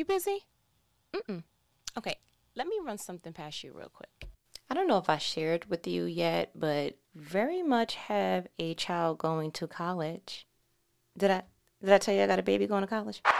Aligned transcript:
You 0.00 0.06
busy? 0.06 0.46
Mm-mm. 1.12 1.42
Okay, 1.98 2.14
let 2.56 2.66
me 2.66 2.78
run 2.82 2.96
something 2.96 3.34
past 3.34 3.62
you 3.62 3.74
real 3.74 3.90
quick. 3.92 4.30
I 4.70 4.74
don't 4.74 4.88
know 4.88 4.96
if 4.96 5.10
I 5.10 5.18
shared 5.18 5.68
with 5.68 5.86
you 5.86 6.04
yet, 6.04 6.52
but 6.54 6.96
very 7.14 7.62
much 7.62 7.96
have 7.96 8.46
a 8.58 8.72
child 8.72 9.18
going 9.18 9.50
to 9.50 9.66
college. 9.66 10.46
Did 11.18 11.30
I 11.30 11.42
did 11.82 11.92
I 11.92 11.98
tell 11.98 12.14
you 12.14 12.22
I 12.22 12.26
got 12.26 12.38
a 12.38 12.42
baby 12.42 12.66
going 12.66 12.80
to 12.80 12.86
college? 12.86 13.20
Mm-hmm. 13.26 13.34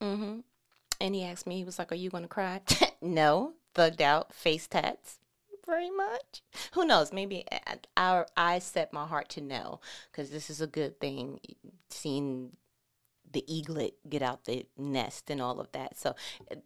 Mm-hmm. 0.00 0.06
mm-hmm. 0.06 0.38
And 0.98 1.14
he 1.14 1.24
asked 1.24 1.46
me, 1.46 1.58
he 1.58 1.64
was 1.64 1.78
like, 1.78 1.92
Are 1.92 1.96
you 1.96 2.08
gonna 2.08 2.26
cry? 2.26 2.62
no. 3.02 3.52
Thugged 3.74 4.00
out, 4.00 4.32
face 4.32 4.66
tats 4.66 5.18
very 5.66 5.90
much. 5.90 6.42
Who 6.72 6.84
knows? 6.84 7.12
Maybe 7.12 7.44
I, 7.96 8.24
I 8.36 8.58
set 8.58 8.92
my 8.92 9.06
heart 9.06 9.28
to 9.30 9.40
no 9.40 9.80
because 10.10 10.30
this 10.30 10.50
is 10.50 10.60
a 10.60 10.66
good 10.66 11.00
thing. 11.00 11.40
Seeing 11.90 12.56
the 13.32 13.44
eaglet 13.52 13.94
get 14.08 14.22
out 14.22 14.44
the 14.44 14.66
nest 14.78 15.30
and 15.30 15.42
all 15.42 15.60
of 15.60 15.70
that. 15.72 15.98
So 15.98 16.14
uh, 16.50 16.56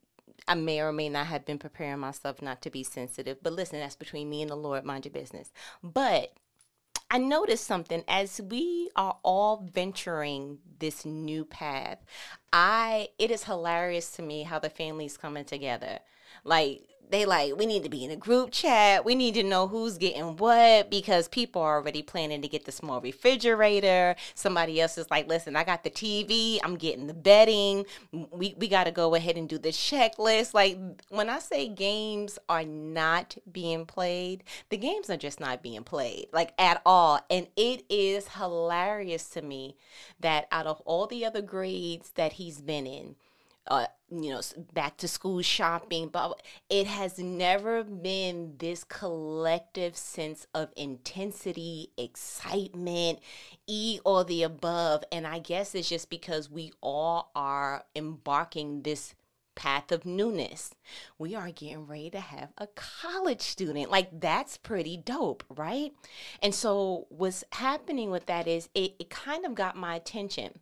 I 0.46 0.54
may 0.54 0.80
or 0.80 0.92
may 0.92 1.08
not 1.08 1.26
have 1.26 1.44
been 1.44 1.58
preparing 1.58 1.98
myself 1.98 2.40
not 2.40 2.62
to 2.62 2.70
be 2.70 2.82
sensitive. 2.82 3.38
But 3.42 3.54
listen, 3.54 3.80
that's 3.80 3.96
between 3.96 4.30
me 4.30 4.42
and 4.42 4.50
the 4.50 4.56
Lord. 4.56 4.84
Mind 4.84 5.04
your 5.04 5.12
business. 5.12 5.50
But 5.82 6.32
I 7.10 7.18
noticed 7.18 7.64
something 7.66 8.04
as 8.06 8.40
we 8.40 8.90
are 8.94 9.16
all 9.22 9.66
venturing 9.72 10.58
this 10.78 11.04
new 11.04 11.44
path. 11.44 12.04
I 12.52 13.08
it 13.18 13.30
is 13.30 13.44
hilarious 13.44 14.10
to 14.12 14.22
me 14.22 14.42
how 14.42 14.58
the 14.58 14.70
family's 14.70 15.16
coming 15.16 15.44
together. 15.44 16.00
Like 16.44 16.82
they 17.10 17.24
like 17.24 17.56
we 17.56 17.66
need 17.66 17.82
to 17.84 17.88
be 17.88 18.04
in 18.04 18.10
a 18.10 18.16
group 18.16 18.50
chat. 18.50 19.04
We 19.04 19.14
need 19.14 19.34
to 19.34 19.42
know 19.42 19.68
who's 19.68 19.98
getting 19.98 20.36
what 20.36 20.90
because 20.90 21.28
people 21.28 21.62
are 21.62 21.76
already 21.76 22.02
planning 22.02 22.42
to 22.42 22.48
get 22.48 22.64
the 22.64 22.72
small 22.72 23.00
refrigerator. 23.00 24.16
Somebody 24.34 24.80
else 24.80 24.98
is 24.98 25.10
like 25.10 25.28
listen 25.28 25.56
i 25.56 25.64
got 25.64 25.84
the 25.84 25.90
tv 25.90 26.58
i'm 26.62 26.76
getting 26.76 27.06
the 27.06 27.14
bedding. 27.14 27.84
We, 28.12 28.54
we 28.58 28.68
got 28.68 28.84
to 28.84 28.90
go 28.90 29.14
ahead 29.14 29.36
and 29.36 29.48
do 29.48 29.58
the 29.58 29.70
checklist. 29.70 30.54
Like 30.54 30.78
when 31.08 31.28
i 31.28 31.38
say 31.38 31.68
games 31.68 32.38
are 32.48 32.64
not 32.64 33.36
being 33.50 33.86
played 33.86 34.44
the 34.68 34.76
games 34.76 35.10
are 35.10 35.16
just 35.16 35.40
not 35.40 35.62
being 35.62 35.84
played 35.84 36.26
like 36.32 36.52
at 36.58 36.82
all. 36.84 37.20
And 37.30 37.48
it 37.56 37.84
is 37.88 38.28
hilarious 38.28 39.28
to 39.30 39.42
me 39.42 39.76
that 40.20 40.48
out 40.50 40.66
of 40.66 40.80
all 40.82 41.06
the 41.06 41.24
other 41.24 41.42
grades 41.42 42.10
that 42.14 42.34
he's 42.34 42.60
been 42.60 42.86
in 42.86 43.16
uh, 43.68 43.86
you 44.10 44.30
know, 44.30 44.40
back 44.72 44.96
to 44.98 45.08
school 45.08 45.42
shopping, 45.42 46.08
but 46.08 46.42
it 46.70 46.86
has 46.86 47.18
never 47.18 47.84
been 47.84 48.54
this 48.58 48.82
collective 48.84 49.96
sense 49.96 50.46
of 50.54 50.70
intensity, 50.76 51.90
excitement, 51.98 53.18
e 53.66 54.00
or 54.04 54.24
the 54.24 54.42
above. 54.42 55.04
And 55.12 55.26
I 55.26 55.38
guess 55.38 55.74
it's 55.74 55.88
just 55.88 56.08
because 56.08 56.50
we 56.50 56.72
all 56.80 57.30
are 57.34 57.84
embarking 57.94 58.82
this 58.82 59.14
path 59.54 59.90
of 59.92 60.06
newness. 60.06 60.70
We 61.18 61.34
are 61.34 61.50
getting 61.50 61.86
ready 61.86 62.10
to 62.10 62.20
have 62.20 62.50
a 62.56 62.68
college 62.68 63.40
student. 63.40 63.90
Like 63.90 64.20
that's 64.20 64.56
pretty 64.56 64.96
dope, 64.96 65.44
right? 65.50 65.92
And 66.40 66.54
so 66.54 67.06
what's 67.10 67.44
happening 67.52 68.10
with 68.10 68.26
that 68.26 68.46
is 68.46 68.68
it, 68.74 68.94
it 68.98 69.10
kind 69.10 69.44
of 69.44 69.54
got 69.54 69.76
my 69.76 69.96
attention 69.96 70.60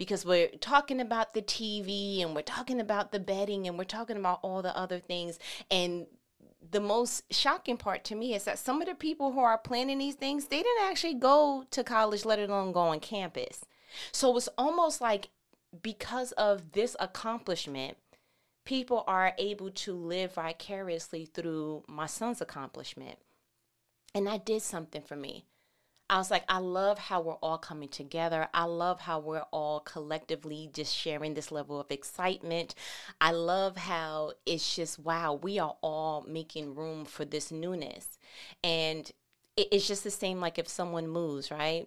because 0.00 0.24
we're 0.24 0.48
talking 0.62 0.98
about 0.98 1.34
the 1.34 1.42
TV 1.42 2.22
and 2.22 2.34
we're 2.34 2.40
talking 2.40 2.80
about 2.80 3.12
the 3.12 3.20
bedding 3.20 3.66
and 3.66 3.76
we're 3.76 3.84
talking 3.84 4.16
about 4.16 4.38
all 4.40 4.62
the 4.62 4.74
other 4.74 4.98
things. 4.98 5.38
And 5.70 6.06
the 6.70 6.80
most 6.80 7.30
shocking 7.30 7.76
part 7.76 8.02
to 8.04 8.14
me 8.14 8.34
is 8.34 8.44
that 8.44 8.58
some 8.58 8.80
of 8.80 8.88
the 8.88 8.94
people 8.94 9.32
who 9.32 9.40
are 9.40 9.58
planning 9.58 9.98
these 9.98 10.14
things, 10.14 10.46
they 10.46 10.62
didn't 10.62 10.88
actually 10.88 11.12
go 11.12 11.66
to 11.70 11.84
college, 11.84 12.24
let 12.24 12.38
alone 12.38 12.72
go 12.72 12.80
on 12.80 13.00
campus. 13.00 13.66
So 14.10 14.34
it's 14.38 14.48
almost 14.56 15.02
like 15.02 15.28
because 15.82 16.32
of 16.32 16.72
this 16.72 16.96
accomplishment, 16.98 17.98
people 18.64 19.04
are 19.06 19.34
able 19.36 19.70
to 19.70 19.92
live 19.92 20.32
vicariously 20.32 21.26
through 21.26 21.84
my 21.86 22.06
son's 22.06 22.40
accomplishment. 22.40 23.18
And 24.14 24.26
that 24.26 24.46
did 24.46 24.62
something 24.62 25.02
for 25.02 25.16
me. 25.16 25.44
I 26.10 26.18
was 26.18 26.28
like, 26.28 26.42
I 26.48 26.58
love 26.58 26.98
how 26.98 27.20
we're 27.20 27.34
all 27.34 27.56
coming 27.56 27.88
together. 27.88 28.48
I 28.52 28.64
love 28.64 29.00
how 29.00 29.20
we're 29.20 29.46
all 29.52 29.78
collectively 29.78 30.68
just 30.72 30.92
sharing 30.92 31.34
this 31.34 31.52
level 31.52 31.78
of 31.78 31.88
excitement. 31.92 32.74
I 33.20 33.30
love 33.30 33.76
how 33.76 34.32
it's 34.44 34.74
just, 34.74 34.98
wow, 34.98 35.38
we 35.40 35.60
are 35.60 35.76
all 35.82 36.24
making 36.26 36.74
room 36.74 37.04
for 37.04 37.24
this 37.24 37.52
newness. 37.52 38.18
And 38.64 39.08
it's 39.56 39.86
just 39.86 40.02
the 40.02 40.10
same 40.10 40.40
like 40.40 40.58
if 40.58 40.66
someone 40.66 41.06
moves, 41.06 41.52
right? 41.52 41.86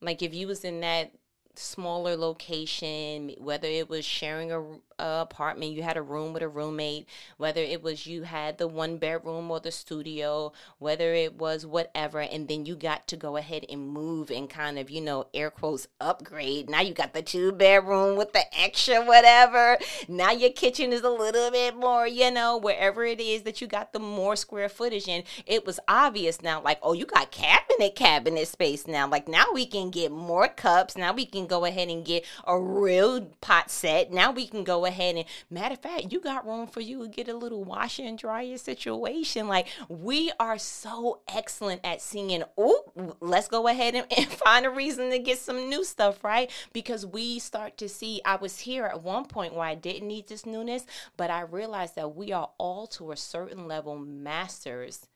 Like 0.00 0.22
if 0.22 0.32
you 0.32 0.46
was 0.46 0.62
in 0.64 0.80
that 0.82 1.10
smaller 1.58 2.16
location, 2.16 3.34
whether 3.38 3.68
it 3.68 3.88
was 3.88 4.04
sharing 4.04 4.52
a, 4.52 4.60
a, 4.98 5.20
apartment, 5.20 5.72
you 5.72 5.82
had 5.82 5.96
a 5.96 6.02
room 6.02 6.32
with 6.32 6.42
a 6.42 6.48
roommate, 6.48 7.06
whether 7.36 7.60
it 7.60 7.82
was 7.82 8.06
you 8.06 8.22
had 8.22 8.58
the 8.58 8.68
one 8.68 8.98
bedroom 8.98 9.50
or 9.50 9.60
the 9.60 9.70
studio, 9.70 10.52
whether 10.78 11.14
it 11.14 11.34
was 11.34 11.66
whatever, 11.66 12.20
and 12.20 12.48
then 12.48 12.66
you 12.66 12.76
got 12.76 13.06
to 13.08 13.16
go 13.16 13.36
ahead 13.36 13.64
and 13.68 13.88
move 13.88 14.30
and 14.30 14.48
kind 14.48 14.78
of, 14.78 14.90
you 14.90 15.00
know, 15.00 15.26
air 15.34 15.50
quotes 15.50 15.88
upgrade. 16.00 16.70
Now 16.70 16.80
you 16.80 16.94
got 16.94 17.12
the 17.12 17.22
two 17.22 17.52
bedroom 17.52 18.16
with 18.16 18.32
the 18.32 18.44
extra 18.58 19.04
whatever. 19.04 19.78
Now 20.08 20.30
your 20.30 20.50
kitchen 20.50 20.92
is 20.92 21.02
a 21.02 21.10
little 21.10 21.50
bit 21.50 21.76
more, 21.76 22.06
you 22.06 22.30
know, 22.30 22.56
wherever 22.56 23.04
it 23.04 23.20
is 23.20 23.42
that 23.42 23.60
you 23.60 23.66
got 23.66 23.92
the 23.92 24.00
more 24.00 24.36
square 24.36 24.68
footage 24.68 25.08
in. 25.08 25.24
It 25.46 25.66
was 25.66 25.80
obvious 25.88 26.40
now, 26.40 26.62
like, 26.62 26.78
oh, 26.82 26.92
you 26.92 27.06
got 27.06 27.30
cabinet 27.30 27.94
cabinet 27.94 28.48
space 28.48 28.86
now. 28.86 29.08
Like 29.08 29.28
now 29.28 29.46
we 29.52 29.66
can 29.66 29.90
get 29.90 30.10
more 30.12 30.48
cups. 30.48 30.96
Now 30.96 31.12
we 31.12 31.26
can 31.26 31.46
go 31.48 31.64
ahead 31.64 31.88
and 31.88 32.04
get 32.04 32.24
a 32.46 32.58
real 32.58 33.26
pot 33.40 33.70
set. 33.70 34.12
Now 34.12 34.30
we 34.30 34.46
can 34.46 34.64
go 34.64 34.84
ahead 34.84 35.16
and, 35.16 35.24
matter 35.50 35.74
of 35.74 35.82
fact, 35.82 36.12
you 36.12 36.20
got 36.20 36.46
room 36.46 36.66
for 36.66 36.80
you 36.80 37.02
to 37.02 37.08
get 37.08 37.28
a 37.28 37.36
little 37.36 37.64
washer 37.64 38.04
and 38.04 38.18
dryer 38.18 38.58
situation. 38.58 39.48
Like 39.48 39.68
we 39.88 40.30
are 40.38 40.58
so 40.58 41.20
excellent 41.28 41.80
at 41.84 42.00
seeing, 42.00 42.42
oh, 42.56 43.16
let's 43.20 43.48
go 43.48 43.66
ahead 43.68 43.94
and, 43.94 44.06
and 44.16 44.28
find 44.28 44.66
a 44.66 44.70
reason 44.70 45.10
to 45.10 45.18
get 45.18 45.38
some 45.38 45.68
new 45.68 45.84
stuff, 45.84 46.22
right? 46.22 46.50
Because 46.72 47.04
we 47.04 47.38
start 47.38 47.76
to 47.78 47.88
see, 47.88 48.20
I 48.24 48.36
was 48.36 48.60
here 48.60 48.84
at 48.84 49.02
one 49.02 49.24
point 49.24 49.54
where 49.54 49.66
I 49.66 49.74
didn't 49.74 50.08
need 50.08 50.28
this 50.28 50.46
newness, 50.46 50.86
but 51.16 51.30
I 51.30 51.40
realized 51.40 51.96
that 51.96 52.14
we 52.14 52.32
are 52.32 52.50
all 52.58 52.86
to 52.88 53.12
a 53.12 53.16
certain 53.16 53.66
level 53.66 53.96
masters 53.96 55.06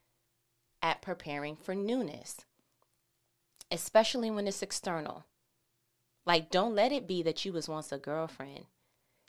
at 0.81 1.01
preparing 1.01 1.55
for 1.55 1.73
newness, 1.73 2.45
especially 3.71 4.29
when 4.29 4.47
it's 4.47 4.61
external. 4.61 5.25
Like, 6.25 6.49
don't 6.49 6.75
let 6.75 6.91
it 6.91 7.07
be 7.07 7.21
that 7.23 7.43
you 7.43 7.53
was 7.53 7.67
once 7.67 7.91
a 7.91 7.97
girlfriend. 7.97 8.65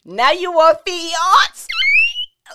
Now 0.04 0.32
you 0.32 0.58
are 0.58 0.78
fiance 0.86 1.66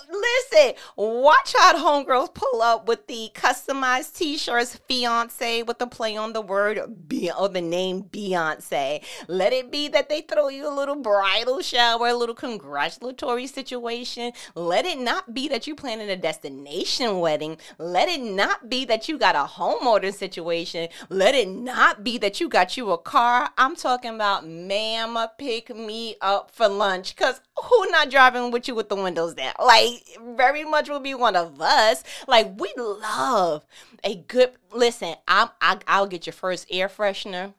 listen, 0.08 0.74
watch 0.96 1.54
out 1.60 1.76
homegirls 1.76 2.34
pull 2.34 2.62
up 2.62 2.86
with 2.86 3.06
the 3.06 3.30
customized 3.34 4.16
t-shirts 4.16 4.80
fiance 4.88 5.62
with 5.62 5.78
the 5.78 5.86
play 5.86 6.16
on 6.16 6.32
the 6.32 6.40
word 6.40 7.08
be 7.08 7.30
or 7.30 7.48
the 7.48 7.60
name 7.60 8.04
Beyonce. 8.04 9.02
Let 9.28 9.52
it 9.52 9.70
be 9.70 9.88
that 9.88 10.08
they 10.08 10.22
throw 10.22 10.48
you 10.48 10.68
a 10.68 10.74
little 10.74 10.96
bridal 10.96 11.60
shower, 11.60 12.08
a 12.08 12.14
little 12.14 12.34
congratulatory 12.34 13.46
situation. 13.46 14.32
Let 14.54 14.86
it 14.86 14.98
not 14.98 15.34
be 15.34 15.48
that 15.48 15.66
you're 15.66 15.76
planning 15.76 16.10
a 16.10 16.16
destination 16.16 17.18
wedding. 17.18 17.58
Let 17.78 18.08
it 18.08 18.20
not 18.20 18.68
be 18.68 18.84
that 18.86 19.08
you 19.08 19.18
got 19.18 19.34
a 19.34 19.50
homeowner 19.50 20.12
situation. 20.12 20.88
Let 21.08 21.34
it 21.34 21.48
not 21.48 22.04
be 22.04 22.18
that 22.18 22.40
you 22.40 22.48
got 22.48 22.76
you 22.76 22.90
a 22.92 22.98
car. 22.98 23.50
I'm 23.58 23.76
talking 23.76 24.14
about 24.14 24.46
ma'am 24.46 25.18
pick 25.38 25.74
me 25.74 26.16
up 26.20 26.50
for 26.50 26.68
lunch. 26.68 27.16
Cause 27.16 27.40
who 27.64 27.90
not 27.90 28.10
driving 28.10 28.50
with 28.50 28.68
you 28.68 28.74
with 28.74 28.88
the 28.88 28.96
windows 28.96 29.34
down? 29.34 29.54
Like 29.58 30.04
very 30.36 30.64
much 30.64 30.88
will 30.88 31.00
be 31.00 31.14
one 31.14 31.36
of 31.36 31.60
us. 31.60 32.02
Like 32.26 32.58
we 32.58 32.72
love 32.76 33.64
a 34.04 34.16
good 34.16 34.52
listen. 34.72 35.14
I'm 35.28 35.48
I, 35.60 35.78
I'll 35.86 36.06
get 36.06 36.26
your 36.26 36.32
first 36.32 36.66
air 36.70 36.88
freshener 36.88 37.54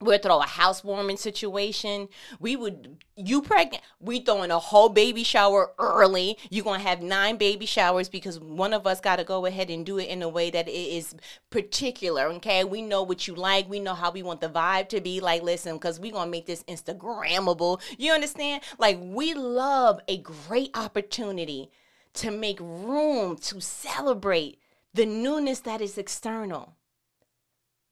we'll 0.00 0.18
throw 0.18 0.38
a 0.38 0.46
housewarming 0.46 1.16
situation. 1.16 2.08
We 2.38 2.56
would 2.56 2.98
you 3.16 3.42
pregnant, 3.42 3.82
we 4.00 4.20
throwing 4.20 4.50
a 4.50 4.58
whole 4.58 4.88
baby 4.88 5.24
shower 5.24 5.72
early. 5.78 6.38
You're 6.50 6.64
gonna 6.64 6.78
have 6.82 7.02
nine 7.02 7.36
baby 7.36 7.66
showers 7.66 8.08
because 8.08 8.38
one 8.38 8.72
of 8.72 8.86
us 8.86 9.00
gotta 9.00 9.24
go 9.24 9.46
ahead 9.46 9.70
and 9.70 9.84
do 9.84 9.98
it 9.98 10.08
in 10.08 10.22
a 10.22 10.28
way 10.28 10.50
that 10.50 10.68
it 10.68 10.72
is 10.72 11.14
particular. 11.50 12.26
Okay. 12.34 12.64
We 12.64 12.82
know 12.82 13.02
what 13.02 13.26
you 13.26 13.34
like, 13.34 13.68
we 13.68 13.80
know 13.80 13.94
how 13.94 14.10
we 14.10 14.22
want 14.22 14.40
the 14.40 14.48
vibe 14.48 14.88
to 14.90 15.00
be. 15.00 15.20
Like, 15.20 15.42
listen, 15.42 15.74
because 15.74 15.98
we 15.98 16.10
gonna 16.10 16.30
make 16.30 16.46
this 16.46 16.62
Instagrammable. 16.64 17.80
You 17.98 18.12
understand? 18.12 18.62
Like 18.78 18.98
we 19.00 19.34
love 19.34 20.00
a 20.06 20.18
great 20.18 20.70
opportunity 20.76 21.70
to 22.14 22.30
make 22.30 22.58
room 22.60 23.36
to 23.36 23.60
celebrate 23.60 24.58
the 24.94 25.06
newness 25.06 25.60
that 25.60 25.80
is 25.80 25.98
external. 25.98 26.77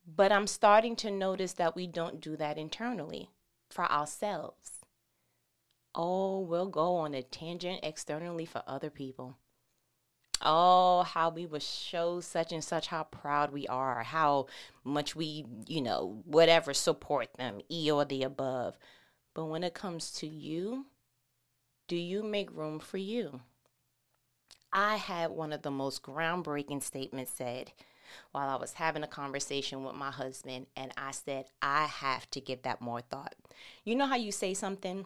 But 0.06 0.32
I'm 0.32 0.46
starting 0.46 0.96
to 0.96 1.10
notice 1.10 1.54
that 1.54 1.74
we 1.76 1.86
don't 1.86 2.20
do 2.20 2.36
that 2.36 2.58
internally 2.58 3.30
for 3.70 3.90
ourselves. 3.90 4.84
Oh, 5.94 6.40
we'll 6.40 6.68
go 6.68 6.96
on 6.96 7.14
a 7.14 7.22
tangent 7.22 7.80
externally 7.82 8.46
for 8.46 8.62
other 8.66 8.90
people. 8.90 9.36
oh, 10.42 11.02
how 11.02 11.30
we 11.30 11.46
would 11.46 11.62
show 11.62 12.20
such 12.20 12.52
and 12.52 12.62
such 12.62 12.88
how 12.88 13.04
proud 13.04 13.52
we 13.52 13.66
are, 13.68 14.02
how 14.02 14.46
much 14.84 15.16
we, 15.16 15.44
you 15.66 15.80
know, 15.80 16.22
whatever, 16.24 16.74
support 16.74 17.28
them, 17.38 17.60
E 17.70 17.90
or 17.90 18.04
the 18.04 18.22
above. 18.22 18.76
But 19.34 19.46
when 19.46 19.64
it 19.64 19.74
comes 19.74 20.12
to 20.12 20.26
you, 20.26 20.86
do 21.88 21.96
you 21.96 22.22
make 22.22 22.50
room 22.52 22.78
for 22.78 22.98
you? 22.98 23.40
I 24.72 24.96
had 24.96 25.30
one 25.30 25.52
of 25.52 25.62
the 25.62 25.70
most 25.70 26.02
groundbreaking 26.02 26.82
statements 26.82 27.32
said 27.32 27.72
while 28.32 28.48
I 28.48 28.56
was 28.56 28.74
having 28.74 29.02
a 29.02 29.08
conversation 29.08 29.84
with 29.84 29.94
my 29.94 30.10
husband, 30.10 30.66
and 30.76 30.92
I 30.96 31.10
said, 31.10 31.46
I 31.62 31.84
have 31.86 32.30
to 32.30 32.40
give 32.40 32.62
that 32.62 32.80
more 32.80 33.00
thought. 33.00 33.34
You 33.84 33.94
know 33.94 34.06
how 34.06 34.16
you 34.16 34.32
say 34.32 34.54
something, 34.54 35.04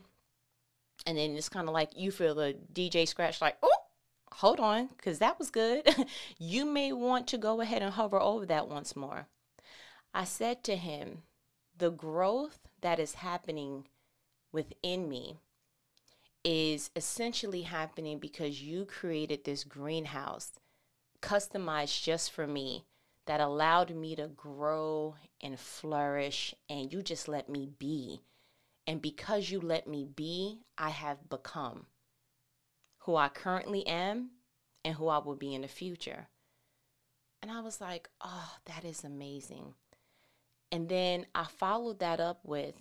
and 1.07 1.19
then 1.19 1.37
it's 1.37 1.49
kind 1.49 1.69
of 1.69 1.75
like 1.75 1.91
you 1.97 2.11
feel 2.11 2.35
the 2.35 2.57
DJ 2.73 3.07
scratch, 3.07 3.41
like, 3.41 3.57
oh, 3.63 3.71
hold 4.33 4.61
on, 4.61 4.89
because 4.97 5.19
that 5.19 5.39
was 5.39 5.51
good. 5.51 5.89
you 6.39 6.65
may 6.65 6.93
want 6.93 7.27
to 7.29 7.39
go 7.39 7.61
ahead 7.61 7.83
and 7.83 7.95
hover 7.95 8.21
over 8.21 8.47
that 8.47 8.69
once 8.69 8.97
more. 8.97 9.27
I 10.13 10.25
said 10.25 10.65
to 10.65 10.77
him, 10.77 11.23
the 11.77 11.91
growth 11.91 12.59
that 12.81 12.99
is 12.99 13.15
happening 13.15 13.87
within 14.53 15.09
me 15.09 15.39
is 16.45 16.91
essentially 16.97 17.63
happening 17.63 18.19
because 18.19 18.63
you 18.63 18.85
created 18.85 19.45
this 19.45 19.65
greenhouse 19.65 20.53
customized 21.23 22.03
just 22.03 22.33
for 22.33 22.47
me 22.47 22.85
that 23.27 23.41
allowed 23.41 23.95
me 23.95 24.17
to 24.17 24.29
grow 24.29 25.15
and 25.41 25.59
flourish, 25.59 26.55
and 26.69 26.93
you 26.93 27.03
just 27.03 27.29
let 27.29 27.49
me 27.49 27.69
be. 27.79 28.21
And 28.87 29.01
because 29.01 29.51
you 29.51 29.61
let 29.61 29.87
me 29.87 30.05
be, 30.05 30.63
I 30.77 30.91
have 30.91 31.29
become 31.29 31.87
who 33.01 33.17
I 33.17 33.29
currently 33.29 33.87
am 33.87 34.31
and 34.85 34.95
who 34.95 35.09
I 35.09 35.19
will 35.19 35.37
be 35.37 35.55
in 35.55 35.63
the 35.63 35.69
future. 35.69 36.29
And 37.43 37.51
I 37.51 37.61
was 37.61 37.81
like, 37.81 38.09
oh, 38.21 38.57
that 38.67 38.85
is 38.85 39.05
amazing. 39.05 39.75
And 40.73 40.89
then 40.89 41.27
I 41.35 41.45
followed 41.45 42.01
that 42.01 42.21
up 42.21 42.41
with, 42.45 42.75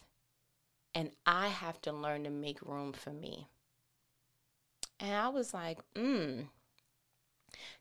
and 0.94 1.12
I 1.26 1.48
have 1.48 1.80
to 1.82 1.92
learn 1.92 2.24
to 2.24 2.30
make 2.30 2.62
room 2.62 2.94
for 2.94 3.12
me. 3.12 3.48
And 5.00 5.16
I 5.16 5.30
was 5.30 5.54
like, 5.54 5.80
mm. 5.96 6.48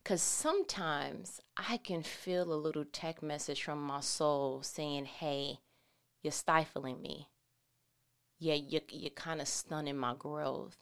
Because 0.03 0.23
sometimes 0.23 1.41
I 1.57 1.77
can 1.79 2.03
feel 2.03 2.53
a 2.53 2.55
little 2.55 2.85
tech 2.85 3.23
message 3.23 3.63
from 3.63 3.83
my 3.83 4.01
soul 4.01 4.63
saying, 4.63 5.07
hey, 5.07 5.59
you're 6.23 6.33
stifling 6.33 7.03
me. 7.03 7.29
Yeah, 8.39 8.55
you're, 8.55 8.83
you're 8.91 9.11
kind 9.11 9.41
of 9.41 9.49
stunning 9.49 9.97
my 9.97 10.15
growth. 10.15 10.77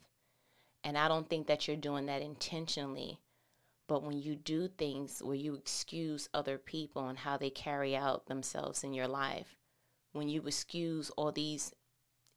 And 0.85 0.97
I 0.97 1.09
don't 1.09 1.29
think 1.29 1.47
that 1.47 1.67
you're 1.67 1.77
doing 1.77 2.07
that 2.07 2.23
intentionally. 2.23 3.19
But 3.89 4.03
when 4.03 4.21
you 4.21 4.35
do 4.35 4.69
things 4.69 5.23
where 5.23 5.37
you 5.37 5.55
excuse 5.55 6.29
other 6.35 6.59
people 6.59 7.09
and 7.09 7.19
how 7.19 7.37
they 7.37 7.51
carry 7.51 7.97
out 7.97 8.27
themselves 8.27 8.85
in 8.85 8.93
your 8.93 9.09
life, 9.09 9.57
when 10.13 10.29
you 10.29 10.43
excuse 10.47 11.11
all 11.11 11.31
these 11.31 11.73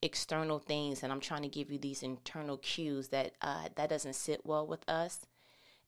external 0.01 0.59
things 0.59 1.03
and 1.03 1.11
i'm 1.11 1.19
trying 1.19 1.41
to 1.41 1.49
give 1.49 1.69
you 1.69 1.77
these 1.77 2.03
internal 2.03 2.57
cues 2.57 3.09
that 3.09 3.33
uh, 3.41 3.67
that 3.75 3.89
doesn't 3.89 4.13
sit 4.15 4.45
well 4.45 4.65
with 4.65 4.87
us 4.87 5.25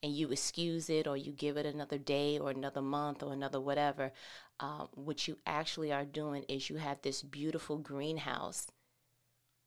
and 0.04 0.14
you 0.14 0.32
excuse 0.32 0.90
it 0.90 1.08
or 1.08 1.16
you 1.16 1.32
give 1.32 1.58
it 1.58 1.66
another 1.66 1.98
day 1.98 2.40
or 2.40 2.50
another 2.50 2.82
month 2.82 3.24
or 3.24 3.34
another 3.34 3.60
whatever 3.60 4.12
uh, 4.60 4.86
what 4.94 5.28
you 5.28 5.38
actually 5.46 5.92
are 5.92 6.06
doing 6.06 6.44
is 6.48 6.70
you 6.70 6.78
have 6.78 7.02
this 7.02 7.22
beautiful 7.22 7.78
greenhouse 7.78 8.68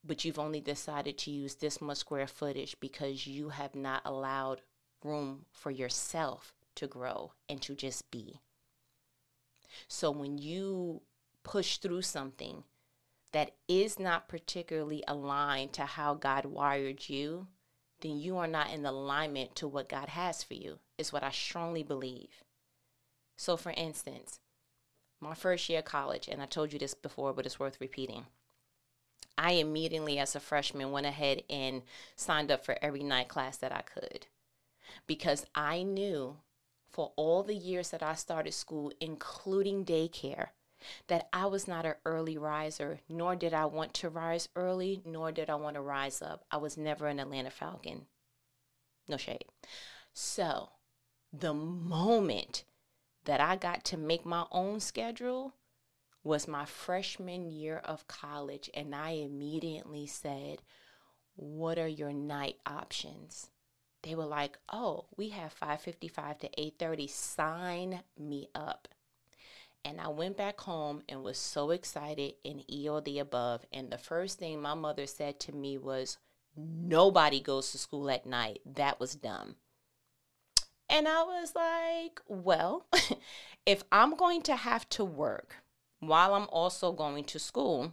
but 0.07 0.25
you've 0.25 0.39
only 0.39 0.61
decided 0.61 1.17
to 1.17 1.31
use 1.31 1.55
this 1.55 1.81
much 1.81 1.99
square 1.99 2.27
footage 2.27 2.77
because 2.79 3.27
you 3.27 3.49
have 3.49 3.75
not 3.75 4.03
allowed 4.05 4.61
room 5.03 5.47
for 5.53 5.71
yourself 5.71 6.55
to 6.75 6.87
grow 6.87 7.33
and 7.49 7.63
to 7.63 7.75
just 7.75 8.11
be. 8.11 8.41
So 9.89 10.11
when 10.11 10.39
you 10.39 11.03
push 11.43 11.79
through 11.79 12.03
something 12.03 12.65
that 13.33 13.53
is 13.67 13.99
not 13.99 14.29
particularly 14.29 15.03
aligned 15.09 15.73
to 15.75 15.85
how 15.85 16.15
God 16.15 16.45
wired 16.45 17.09
you, 17.09 17.49
then 18.05 18.21
you 18.21 18.37
are 18.37 18.47
not 18.47 18.71
in 18.71 18.85
alignment 18.85 19.57
to 19.57 19.67
what 19.67 19.89
God 19.89 20.11
has 20.11 20.43
for 20.43 20.53
you, 20.53 20.79
is 20.99 21.11
what 21.11 21.25
I 21.25 21.31
strongly 21.31 21.83
believe. 21.83 22.45
So, 23.35 23.57
for 23.57 23.73
instance, 23.73 24.41
my 25.21 25.35
first 25.35 25.71
year 25.71 25.79
of 25.79 25.87
college, 25.87 26.29
and 26.29 26.43
I 26.43 26.47
told 26.47 26.73
you 26.75 26.79
this 26.79 26.93
before, 26.93 27.33
but 27.33 27.47
it's 27.47 27.59
worth 27.59 27.81
repeating. 27.81 28.27
I 29.39 29.53
immediately, 29.53 30.19
as 30.19 30.37
a 30.37 30.41
freshman, 30.41 30.93
went 30.93 31.07
ahead 31.07 31.45
and 31.49 31.81
signed 32.15 32.53
up 32.53 32.63
for 32.63 32.77
every 32.83 33.03
night 33.03 33.29
class 33.29 33.57
that 33.57 33.73
I 33.73 33.81
could 33.81 34.27
because 35.07 35.47
I 35.55 35.83
knew 35.83 36.37
for 36.91 37.13
all 37.17 37.43
the 37.43 37.57
years 37.57 37.89
that 37.91 38.03
I 38.03 38.15
started 38.15 38.53
school, 38.53 38.93
including 39.01 39.87
daycare, 39.87 40.49
that 41.07 41.29
I 41.33 41.47
was 41.47 41.69
not 41.69 41.87
an 41.87 41.95
early 42.05 42.39
riser, 42.39 43.01
nor 43.09 43.37
did 43.37 43.55
I 43.55 43.67
want 43.67 43.95
to 43.95 44.09
rise 44.09 44.49
early, 44.57 45.03
nor 45.05 45.33
did 45.33 45.51
I 45.51 45.55
want 45.55 45.75
to 45.77 45.83
rise 45.83 46.23
up. 46.23 46.45
I 46.51 46.57
was 46.57 46.77
never 46.77 47.07
an 47.07 47.21
Atlanta 47.21 47.51
Falcon. 47.51 48.07
No 49.09 49.17
shade. 49.17 49.45
So, 50.13 50.71
the 51.33 51.55
moment 51.55 52.65
that 53.25 53.41
I 53.41 53.57
got 53.57 53.85
to 53.87 53.97
make 53.97 54.25
my 54.25 54.47
own 54.53 54.81
schedule 54.81 55.55
was 56.23 56.49
my 56.49 56.65
freshman 56.65 57.51
year 57.51 57.79
of 57.79 58.09
college, 58.09 58.71
and 58.75 58.95
I 58.95 59.11
immediately 59.11 60.07
said, 60.07 60.63
What 61.37 61.79
are 61.79 61.89
your 61.89 62.13
night 62.13 62.57
options? 62.67 63.49
They 64.05 64.15
were 64.15 64.27
like, 64.27 64.59
"Oh, 64.69 65.07
we 65.17 65.31
have 65.31 65.55
5:55 65.55 66.39
to 66.41 66.61
8:30. 66.61 67.09
Sign 67.09 68.05
me 68.19 68.49
up." 68.55 68.87
And 69.85 70.01
I 70.01 70.09
went 70.09 70.37
back 70.37 70.61
home 70.61 71.03
and 71.09 71.23
was 71.23 71.39
so 71.39 71.71
excited 71.71 72.35
and 72.45 72.65
E 72.69 72.89
the 73.05 73.19
above. 73.19 73.67
And 73.73 73.91
the 73.91 73.99
first 73.99 74.39
thing 74.39 74.61
my 74.61 74.75
mother 74.75 75.07
said 75.07 75.39
to 75.41 75.53
me 75.53 75.77
was, 75.79 76.19
Nobody 76.57 77.41
goes 77.41 77.73
to 77.73 77.79
school 77.79 78.09
at 78.11 78.27
night. 78.27 78.61
That 78.65 79.01
was 79.01 79.15
dumb. 79.15 79.57
And 80.89 81.09
I 81.09 81.23
was 81.23 81.55
like, 81.55 82.21
Well, 82.27 82.87
if 83.67 83.83
I'm 83.93 84.17
going 84.17 84.43
to 84.43 84.57
have 84.57 84.89
to 84.91 85.05
work 85.05 85.57
while 86.01 86.35
I'm 86.35 86.49
also 86.51 86.93
going 86.93 87.25
to 87.25 87.39
school, 87.39 87.93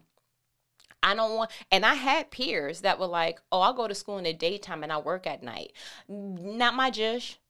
I 1.03 1.15
don't 1.15 1.35
want, 1.35 1.51
and 1.71 1.85
I 1.85 1.95
had 1.95 2.31
peers 2.31 2.81
that 2.81 2.99
were 2.99 3.07
like, 3.07 3.41
oh, 3.51 3.61
I'll 3.61 3.73
go 3.73 3.87
to 3.87 3.95
school 3.95 4.19
in 4.19 4.23
the 4.23 4.33
daytime 4.33 4.83
and 4.83 4.91
I 4.91 4.99
work 4.99 5.25
at 5.25 5.41
night. 5.41 5.73
Not 6.07 6.75
my 6.75 6.91
judge 6.91 7.40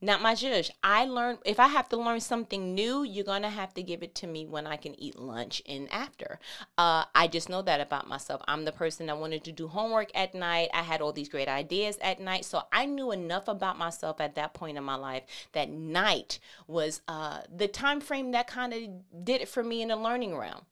not 0.00 0.22
my 0.22 0.34
judge. 0.34 0.70
I 0.82 1.04
learn 1.04 1.38
if 1.44 1.58
I 1.58 1.68
have 1.68 1.88
to 1.90 1.96
learn 1.96 2.20
something 2.20 2.74
new, 2.74 3.02
you're 3.02 3.24
gonna 3.24 3.50
have 3.50 3.74
to 3.74 3.82
give 3.82 4.02
it 4.02 4.14
to 4.16 4.26
me 4.26 4.46
when 4.46 4.66
I 4.66 4.76
can 4.76 4.98
eat 5.00 5.18
lunch 5.18 5.62
and 5.66 5.90
after. 5.92 6.38
Uh, 6.76 7.04
I 7.14 7.26
just 7.26 7.48
know 7.48 7.62
that 7.62 7.80
about 7.80 8.08
myself. 8.08 8.42
I'm 8.46 8.64
the 8.64 8.72
person 8.72 9.06
that 9.06 9.18
wanted 9.18 9.44
to 9.44 9.52
do 9.52 9.68
homework 9.68 10.10
at 10.14 10.34
night. 10.34 10.70
I 10.72 10.82
had 10.82 11.00
all 11.00 11.12
these 11.12 11.28
great 11.28 11.48
ideas 11.48 11.98
at 12.00 12.20
night, 12.20 12.44
so 12.44 12.62
I 12.72 12.86
knew 12.86 13.12
enough 13.12 13.48
about 13.48 13.78
myself 13.78 14.20
at 14.20 14.36
that 14.36 14.54
point 14.54 14.78
in 14.78 14.84
my 14.84 14.96
life 14.96 15.24
that 15.52 15.70
night 15.70 16.38
was 16.66 17.00
uh, 17.08 17.40
the 17.54 17.68
time 17.68 18.00
frame 18.00 18.30
that 18.32 18.46
kind 18.46 18.72
of 18.72 19.24
did 19.24 19.40
it 19.40 19.48
for 19.48 19.64
me 19.64 19.82
in 19.82 19.88
the 19.88 19.96
learning 19.96 20.36
realm. 20.36 20.62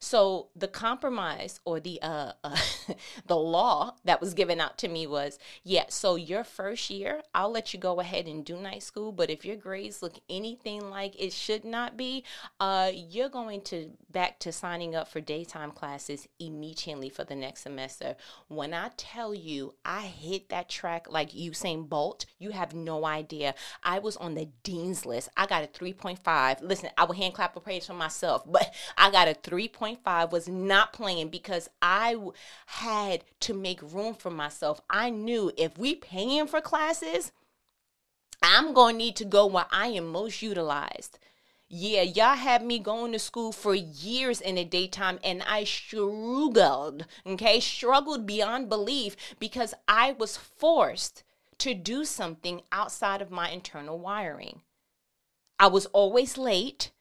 So 0.00 0.48
the 0.54 0.68
compromise 0.68 1.58
or 1.64 1.80
the 1.80 2.00
uh, 2.02 2.32
uh 2.44 2.56
the 3.26 3.36
law 3.36 3.96
that 4.04 4.20
was 4.20 4.32
given 4.32 4.60
out 4.60 4.78
to 4.78 4.88
me 4.88 5.06
was, 5.06 5.38
yeah, 5.64 5.84
so 5.88 6.14
your 6.14 6.44
first 6.44 6.88
year, 6.88 7.22
I'll 7.34 7.50
let 7.50 7.74
you 7.74 7.80
go 7.80 7.98
ahead 7.98 8.26
and 8.26 8.44
do 8.44 8.56
night 8.56 8.82
school, 8.84 9.10
but 9.10 9.28
if 9.28 9.44
your 9.44 9.56
grades 9.56 10.00
look 10.00 10.14
anything 10.30 10.88
like 10.88 11.20
it 11.20 11.32
should 11.32 11.64
not 11.64 11.96
be, 11.96 12.24
uh, 12.60 12.92
you're 12.94 13.28
going 13.28 13.62
to 13.62 13.90
back 14.10 14.38
to 14.40 14.52
signing 14.52 14.94
up 14.94 15.08
for 15.08 15.20
daytime 15.20 15.72
classes 15.72 16.28
immediately 16.38 17.08
for 17.08 17.24
the 17.24 17.34
next 17.34 17.62
semester. 17.62 18.14
When 18.46 18.72
I 18.72 18.90
tell 18.96 19.34
you 19.34 19.74
I 19.84 20.02
hit 20.02 20.48
that 20.50 20.68
track 20.68 21.10
like 21.10 21.32
Usain 21.32 21.88
Bolt, 21.88 22.24
you 22.38 22.50
have 22.50 22.72
no 22.72 23.04
idea. 23.04 23.54
I 23.82 23.98
was 23.98 24.16
on 24.16 24.34
the 24.34 24.48
dean's 24.62 25.04
list. 25.04 25.28
I 25.36 25.46
got 25.46 25.64
a 25.64 25.66
3.5. 25.66 26.62
Listen, 26.62 26.90
I 26.96 27.04
will 27.04 27.14
hand 27.14 27.34
clap 27.34 27.56
a 27.56 27.60
praise 27.60 27.86
for 27.86 27.94
myself, 27.94 28.44
but 28.50 28.72
I 28.96 29.10
got 29.10 29.26
a 29.26 29.34
3.5 29.34 29.87
1.5 29.96 30.30
was 30.30 30.48
not 30.48 30.92
playing 30.92 31.28
because 31.28 31.68
I 31.80 32.16
had 32.66 33.24
to 33.40 33.54
make 33.54 33.80
room 33.82 34.14
for 34.14 34.30
myself. 34.30 34.80
I 34.90 35.10
knew 35.10 35.52
if 35.56 35.78
we 35.78 35.94
paying 35.94 36.46
for 36.46 36.60
classes, 36.60 37.32
I'm 38.42 38.72
going 38.72 38.94
to 38.94 38.98
need 38.98 39.16
to 39.16 39.24
go 39.24 39.46
where 39.46 39.66
I 39.70 39.88
am 39.88 40.08
most 40.08 40.42
utilized. 40.42 41.18
Yeah, 41.70 42.02
y'all 42.02 42.34
had 42.34 42.64
me 42.64 42.78
going 42.78 43.12
to 43.12 43.18
school 43.18 43.52
for 43.52 43.74
years 43.74 44.40
in 44.40 44.54
the 44.54 44.64
daytime 44.64 45.18
and 45.22 45.42
I 45.42 45.64
struggled, 45.64 47.04
okay? 47.26 47.60
Struggled 47.60 48.26
beyond 48.26 48.70
belief 48.70 49.16
because 49.38 49.74
I 49.86 50.12
was 50.12 50.36
forced 50.38 51.24
to 51.58 51.74
do 51.74 52.04
something 52.04 52.62
outside 52.72 53.20
of 53.20 53.30
my 53.30 53.50
internal 53.50 53.98
wiring. 53.98 54.62
I 55.58 55.66
was 55.66 55.86
always 55.86 56.38
late. 56.38 56.92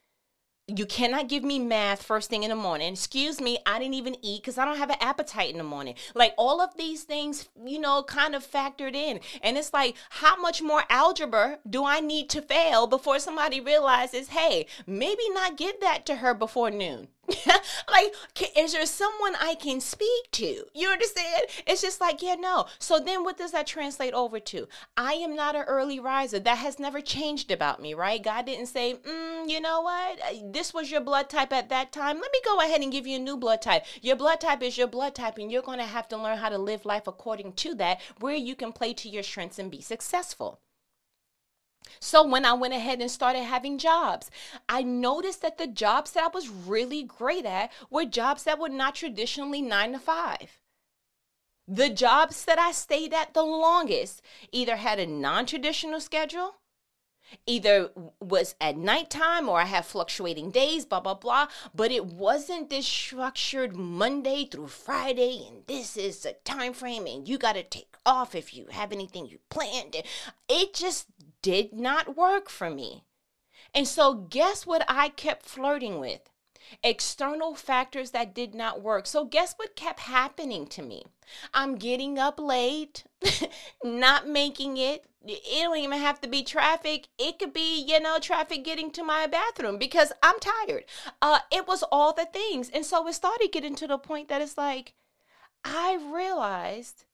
You 0.67 0.85
cannot 0.85 1.29
give 1.29 1.43
me 1.43 1.59
math 1.59 2.03
first 2.03 2.29
thing 2.29 2.43
in 2.43 2.49
the 2.49 2.55
morning. 2.55 2.91
Excuse 2.91 3.39
me, 3.39 3.57
I 3.65 3.79
didn't 3.79 3.93
even 3.93 4.17
eat 4.21 4.41
because 4.41 4.57
I 4.57 4.65
don't 4.65 4.77
have 4.77 4.89
an 4.89 4.97
appetite 4.99 5.51
in 5.51 5.57
the 5.57 5.63
morning. 5.63 5.95
Like 6.13 6.33
all 6.37 6.59
of 6.59 6.75
these 6.75 7.03
things, 7.03 7.47
you 7.65 7.79
know, 7.79 8.03
kind 8.03 8.35
of 8.35 8.45
factored 8.45 8.93
in. 8.93 9.21
And 9.41 9.57
it's 9.57 9.73
like, 9.73 9.95
how 10.09 10.35
much 10.35 10.61
more 10.61 10.83
algebra 10.89 11.59
do 11.69 11.85
I 11.85 12.01
need 12.01 12.29
to 12.31 12.41
fail 12.41 12.85
before 12.85 13.19
somebody 13.19 13.61
realizes, 13.61 14.29
hey, 14.29 14.67
maybe 14.85 15.29
not 15.29 15.57
give 15.57 15.79
that 15.79 16.05
to 16.07 16.15
her 16.17 16.33
before 16.33 16.69
noon? 16.69 17.07
like, 17.91 18.13
is 18.57 18.73
there 18.73 18.85
someone 18.85 19.35
I 19.39 19.55
can 19.55 19.81
speak 19.81 20.31
to? 20.31 20.63
You 20.73 20.87
understand? 20.87 21.43
It's 21.65 21.81
just 21.81 21.99
like, 21.99 22.21
yeah, 22.21 22.35
no. 22.35 22.67
So 22.79 22.99
then 22.99 23.23
what 23.23 23.37
does 23.37 23.51
that 23.51 23.67
translate 23.67 24.13
over 24.13 24.39
to? 24.39 24.67
I 24.95 25.13
am 25.13 25.35
not 25.35 25.55
an 25.55 25.63
early 25.63 25.99
riser. 25.99 26.39
That 26.39 26.59
has 26.59 26.79
never 26.79 27.01
changed 27.01 27.51
about 27.51 27.81
me, 27.81 27.93
right? 27.93 28.23
God 28.23 28.45
didn't 28.45 28.67
say, 28.67 28.95
mm, 28.95 29.49
you 29.49 29.59
know 29.59 29.81
what? 29.81 30.19
This 30.53 30.73
was 30.73 30.89
your 30.89 31.01
blood 31.01 31.29
type 31.29 31.51
at 31.51 31.69
that 31.69 31.91
time. 31.91 32.19
Let 32.21 32.31
me 32.31 32.39
go 32.45 32.61
ahead 32.61 32.81
and 32.81 32.91
give 32.91 33.05
you 33.05 33.17
a 33.17 33.19
new 33.19 33.37
blood 33.37 33.61
type. 33.61 33.85
Your 34.01 34.15
blood 34.15 34.39
type 34.39 34.63
is 34.63 34.77
your 34.77 34.87
blood 34.87 35.15
type, 35.15 35.37
and 35.37 35.51
you're 35.51 35.61
going 35.61 35.79
to 35.79 35.85
have 35.85 36.07
to 36.09 36.17
learn 36.17 36.37
how 36.37 36.49
to 36.49 36.57
live 36.57 36.85
life 36.85 37.07
according 37.07 37.53
to 37.53 37.75
that, 37.75 37.99
where 38.19 38.35
you 38.35 38.55
can 38.55 38.71
play 38.71 38.93
to 38.93 39.09
your 39.09 39.23
strengths 39.23 39.59
and 39.59 39.69
be 39.69 39.81
successful. 39.81 40.61
So 41.99 42.25
when 42.25 42.45
I 42.45 42.53
went 42.53 42.73
ahead 42.73 43.01
and 43.01 43.09
started 43.09 43.43
having 43.43 43.77
jobs, 43.77 44.29
I 44.67 44.83
noticed 44.83 45.41
that 45.41 45.57
the 45.57 45.67
jobs 45.67 46.11
that 46.11 46.23
I 46.23 46.27
was 46.27 46.49
really 46.49 47.03
great 47.03 47.45
at 47.45 47.71
were 47.89 48.05
jobs 48.05 48.43
that 48.43 48.59
were 48.59 48.69
not 48.69 48.95
traditionally 48.95 49.61
nine 49.61 49.93
to 49.93 49.99
five. 49.99 50.61
The 51.67 51.89
jobs 51.89 52.45
that 52.45 52.59
I 52.59 52.71
stayed 52.71 53.13
at 53.13 53.33
the 53.33 53.43
longest 53.43 54.21
either 54.51 54.77
had 54.77 54.99
a 54.99 55.05
non 55.05 55.45
traditional 55.45 55.99
schedule, 55.99 56.55
either 57.45 57.91
was 58.21 58.55
at 58.61 58.77
nighttime 58.77 59.49
or 59.49 59.59
I 59.59 59.65
had 59.65 59.85
fluctuating 59.85 60.51
days, 60.51 60.85
blah, 60.85 61.01
blah, 61.01 61.15
blah. 61.15 61.47
But 61.75 61.91
it 61.91 62.05
wasn't 62.05 62.69
this 62.69 62.87
structured 62.87 63.75
Monday 63.75 64.45
through 64.45 64.67
Friday, 64.67 65.45
and 65.47 65.63
this 65.67 65.97
is 65.97 66.19
the 66.19 66.37
time 66.45 66.71
frame, 66.71 67.05
and 67.05 67.27
you 67.27 67.37
got 67.37 67.53
to 67.53 67.63
take 67.63 67.97
off 68.05 68.33
if 68.33 68.53
you 68.53 68.67
have 68.71 68.93
anything 68.93 69.25
you 69.25 69.39
planned. 69.49 69.95
It 70.47 70.73
just 70.73 71.07
did 71.47 71.71
not 71.71 72.17
work 72.17 72.49
for 72.49 72.69
me. 72.69 73.05
And 73.73 73.87
so, 73.87 74.13
guess 74.13 74.67
what 74.67 74.83
I 74.89 75.07
kept 75.07 75.45
flirting 75.45 75.97
with? 75.97 76.19
External 76.83 77.55
factors 77.55 78.11
that 78.11 78.35
did 78.35 78.53
not 78.53 78.81
work. 78.81 79.07
So, 79.07 79.23
guess 79.23 79.53
what 79.55 79.77
kept 79.77 80.01
happening 80.01 80.67
to 80.67 80.81
me? 80.81 81.05
I'm 81.53 81.77
getting 81.77 82.19
up 82.19 82.37
late, 82.37 83.05
not 83.81 84.27
making 84.27 84.75
it. 84.75 85.05
It 85.25 85.63
don't 85.63 85.77
even 85.77 85.99
have 85.99 86.19
to 86.19 86.27
be 86.27 86.43
traffic. 86.43 87.07
It 87.17 87.39
could 87.39 87.53
be, 87.53 87.81
you 87.81 88.01
know, 88.01 88.19
traffic 88.19 88.65
getting 88.65 88.91
to 88.91 89.03
my 89.05 89.25
bathroom 89.25 89.77
because 89.77 90.11
I'm 90.21 90.39
tired. 90.41 90.83
Uh, 91.21 91.39
it 91.49 91.65
was 91.65 91.81
all 91.93 92.11
the 92.11 92.25
things. 92.25 92.69
And 92.73 92.85
so 92.85 93.07
it 93.07 93.13
started 93.13 93.53
getting 93.53 93.75
to 93.75 93.87
the 93.87 93.97
point 93.97 94.27
that 94.27 94.41
it's 94.41 94.57
like, 94.57 94.95
I 95.63 95.97
realized 96.11 97.05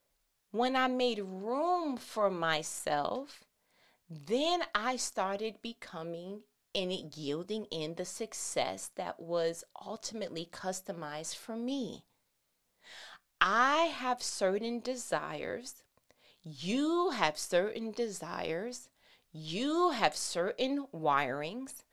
when 0.49 0.75
I 0.75 0.87
made 0.87 1.19
room 1.19 1.97
for 1.97 2.31
myself, 2.31 3.43
then 4.09 4.61
I 4.75 4.95
started 4.95 5.61
becoming 5.61 6.43
and 6.75 6.91
yielding 7.15 7.65
in 7.65 7.95
the 7.95 8.05
success 8.05 8.89
that 8.95 9.19
was 9.19 9.63
ultimately 9.85 10.47
customized 10.51 11.35
for 11.35 11.55
me. 11.55 12.05
I 13.39 13.91
have 13.95 14.23
certain 14.23 14.79
desires. 14.79 15.83
You 16.43 17.11
have 17.11 17.37
certain 17.37 17.91
desires. 17.91 18.89
You 19.31 19.91
have 19.91 20.15
certain 20.15 20.87
wirings. 20.93 21.83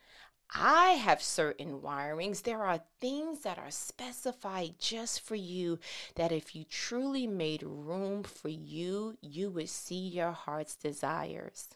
I 0.53 0.91
have 0.91 1.23
certain 1.23 1.81
wirings. 1.81 2.43
There 2.43 2.65
are 2.65 2.83
things 3.01 3.41
that 3.41 3.59
are 3.59 3.71
specified 3.71 4.75
just 4.79 5.21
for 5.21 5.37
you 5.37 5.79
that 6.17 6.33
if 6.33 6.57
you 6.57 6.65
truly 6.65 7.27
made 7.27 7.63
room 7.63 8.25
for 8.25 8.49
you, 8.49 9.17
you 9.21 9.51
would 9.51 9.69
see 9.69 10.09
your 10.09 10.33
heart's 10.33 10.75
desires. 10.75 11.69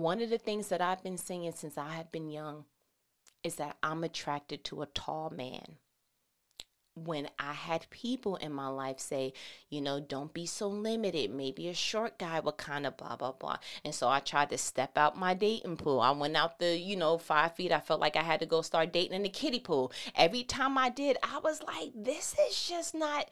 One 0.00 0.20
of 0.20 0.28
the 0.28 0.38
things 0.38 0.68
that 0.68 0.82
I've 0.82 1.02
been 1.02 1.16
saying 1.16 1.52
since 1.56 1.78
I 1.78 1.94
have 1.94 2.12
been 2.12 2.30
young 2.30 2.64
is 3.42 3.54
that 3.56 3.78
I'm 3.82 4.04
attracted 4.04 4.62
to 4.64 4.82
a 4.82 4.86
tall 4.86 5.30
man. 5.30 5.76
When 6.94 7.28
I 7.38 7.52
had 7.52 7.88
people 7.90 8.36
in 8.36 8.52
my 8.52 8.68
life 8.68 9.00
say, 9.00 9.32
you 9.70 9.80
know, 9.80 10.00
don't 10.00 10.32
be 10.32 10.46
so 10.46 10.68
limited. 10.68 11.30
Maybe 11.30 11.68
a 11.68 11.74
short 11.74 12.18
guy 12.18 12.40
would 12.40 12.56
kind 12.56 12.86
of 12.86 12.96
blah, 12.96 13.16
blah, 13.16 13.32
blah. 13.32 13.58
And 13.84 13.94
so 13.94 14.08
I 14.08 14.20
tried 14.20 14.50
to 14.50 14.58
step 14.58 14.96
out 14.96 15.18
my 15.18 15.34
dating 15.34 15.76
pool. 15.76 16.00
I 16.00 16.10
went 16.10 16.36
out 16.36 16.58
the, 16.58 16.76
you 16.76 16.96
know, 16.96 17.18
five 17.18 17.54
feet. 17.54 17.72
I 17.72 17.80
felt 17.80 18.00
like 18.00 18.16
I 18.16 18.22
had 18.22 18.40
to 18.40 18.46
go 18.46 18.62
start 18.62 18.92
dating 18.92 19.16
in 19.16 19.22
the 19.22 19.28
kiddie 19.28 19.60
pool. 19.60 19.92
Every 20.14 20.42
time 20.42 20.78
I 20.78 20.88
did, 20.88 21.16
I 21.22 21.38
was 21.38 21.62
like, 21.62 21.92
this 21.94 22.34
is 22.48 22.66
just 22.68 22.94
not, 22.94 23.28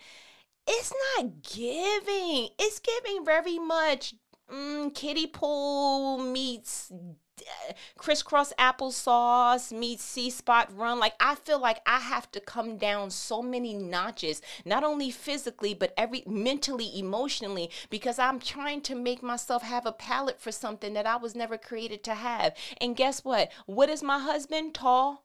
it's 0.66 0.92
not 1.16 1.42
giving. 1.42 2.48
It's 2.58 2.80
giving 2.80 3.24
very 3.24 3.58
much 3.58 4.14
mm, 4.52 5.32
pool 5.32 6.18
meets 6.18 6.90
uh, 6.90 7.72
crisscross 7.98 8.52
applesauce 8.58 9.72
meets 9.72 10.04
See 10.04 10.30
Spot 10.30 10.70
Run. 10.76 10.98
Like 10.98 11.14
i 11.18 11.34
feel 11.34 11.58
like 11.58 11.80
i 11.86 11.98
have 11.98 12.30
to 12.32 12.40
come 12.40 12.76
down 12.76 13.10
so 13.10 13.42
many 13.42 13.74
notches 13.74 14.40
not 14.64 14.84
only 14.84 15.10
physically 15.10 15.74
but 15.74 15.92
every 15.96 16.22
mentally 16.26 16.98
emotionally 16.98 17.70
because 17.90 18.18
i'm 18.18 18.38
trying 18.38 18.80
to 18.82 18.94
make 18.94 19.22
myself 19.22 19.62
have 19.62 19.86
a 19.86 19.92
palate 19.92 20.40
for 20.40 20.52
something 20.52 20.94
that 20.94 21.06
i 21.06 21.16
was 21.16 21.34
never 21.34 21.58
created 21.58 22.04
to 22.04 22.14
have. 22.14 22.54
And 22.80 22.96
guess 22.96 23.24
what? 23.24 23.50
What 23.66 23.88
is 23.88 24.02
my 24.02 24.18
husband? 24.18 24.74
Tall. 24.74 25.24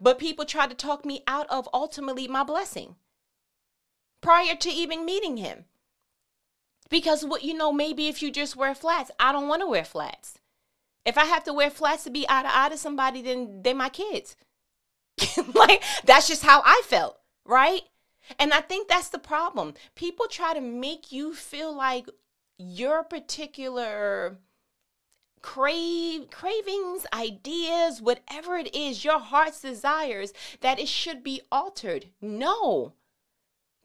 But 0.00 0.18
people 0.18 0.44
try 0.44 0.66
to 0.66 0.74
talk 0.74 1.04
me 1.04 1.22
out 1.26 1.46
of 1.48 1.68
ultimately 1.72 2.28
my 2.28 2.44
blessing. 2.44 2.96
Prior 4.20 4.54
to 4.54 4.68
even 4.70 5.06
meeting 5.06 5.38
him 5.38 5.64
because 6.90 7.24
what 7.24 7.44
you 7.44 7.54
know, 7.54 7.72
maybe 7.72 8.08
if 8.08 8.22
you 8.22 8.30
just 8.30 8.56
wear 8.56 8.74
flats, 8.74 9.10
I 9.18 9.32
don't 9.32 9.48
want 9.48 9.62
to 9.62 9.68
wear 9.68 9.84
flats. 9.84 10.38
If 11.06 11.16
I 11.16 11.24
have 11.24 11.44
to 11.44 11.54
wear 11.54 11.70
flats 11.70 12.04
to 12.04 12.10
be 12.10 12.26
eye 12.28 12.42
to 12.42 12.58
eye 12.58 12.68
to 12.68 12.76
somebody, 12.76 13.22
then 13.22 13.62
they're 13.62 13.74
my 13.74 13.88
kids. 13.88 14.36
like 15.54 15.82
that's 16.04 16.28
just 16.28 16.42
how 16.42 16.62
I 16.64 16.82
felt, 16.84 17.18
right? 17.46 17.82
And 18.38 18.52
I 18.52 18.60
think 18.60 18.88
that's 18.88 19.08
the 19.08 19.18
problem. 19.18 19.74
People 19.94 20.26
try 20.28 20.54
to 20.54 20.60
make 20.60 21.10
you 21.10 21.34
feel 21.34 21.74
like 21.74 22.08
your 22.58 23.02
particular 23.02 24.38
crave 25.42 26.30
cravings, 26.30 27.06
ideas, 27.12 28.02
whatever 28.02 28.56
it 28.56 28.74
is, 28.74 29.04
your 29.04 29.18
heart's 29.18 29.62
desires, 29.62 30.32
that 30.60 30.78
it 30.78 30.88
should 30.88 31.22
be 31.22 31.40
altered. 31.50 32.06
No. 32.20 32.92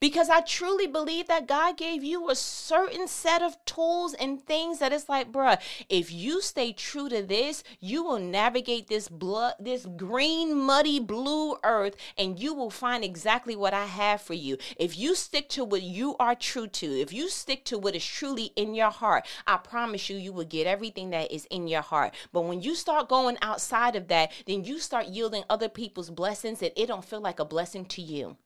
Because 0.05 0.29
I 0.29 0.41
truly 0.41 0.85
believe 0.85 1.25
that 1.29 1.47
God 1.47 1.77
gave 1.77 2.03
you 2.03 2.29
a 2.29 2.35
certain 2.35 3.07
set 3.07 3.41
of 3.41 3.57
tools 3.65 4.13
and 4.13 4.39
things 4.39 4.77
that 4.77 4.93
it's 4.93 5.09
like, 5.09 5.31
bruh, 5.31 5.59
if 5.89 6.11
you 6.11 6.41
stay 6.41 6.73
true 6.73 7.09
to 7.09 7.23
this, 7.23 7.63
you 7.79 8.03
will 8.03 8.19
navigate 8.19 8.85
this 8.85 9.09
blood, 9.09 9.55
this 9.59 9.87
green, 9.97 10.53
muddy 10.53 10.99
blue 10.99 11.57
earth, 11.63 11.95
and 12.19 12.37
you 12.37 12.53
will 12.53 12.69
find 12.69 13.03
exactly 13.03 13.55
what 13.55 13.73
I 13.73 13.85
have 13.85 14.21
for 14.21 14.35
you. 14.35 14.59
If 14.77 14.95
you 14.95 15.15
stick 15.15 15.49
to 15.49 15.63
what 15.63 15.81
you 15.81 16.15
are 16.19 16.35
true 16.35 16.67
to, 16.67 16.85
if 16.85 17.11
you 17.11 17.27
stick 17.27 17.65
to 17.65 17.79
what 17.79 17.95
is 17.95 18.05
truly 18.05 18.51
in 18.55 18.75
your 18.75 18.91
heart, 18.91 19.25
I 19.47 19.57
promise 19.57 20.07
you, 20.07 20.17
you 20.17 20.33
will 20.33 20.45
get 20.45 20.67
everything 20.67 21.09
that 21.09 21.31
is 21.31 21.45
in 21.45 21.67
your 21.67 21.81
heart. 21.81 22.13
But 22.31 22.41
when 22.41 22.61
you 22.61 22.75
start 22.75 23.09
going 23.09 23.39
outside 23.41 23.95
of 23.95 24.07
that, 24.09 24.31
then 24.45 24.65
you 24.65 24.77
start 24.77 25.07
yielding 25.07 25.45
other 25.49 25.67
people's 25.67 26.11
blessings 26.11 26.61
and 26.61 26.71
it 26.75 26.85
don't 26.85 27.03
feel 27.03 27.21
like 27.21 27.39
a 27.39 27.45
blessing 27.45 27.85
to 27.85 28.03
you. 28.03 28.37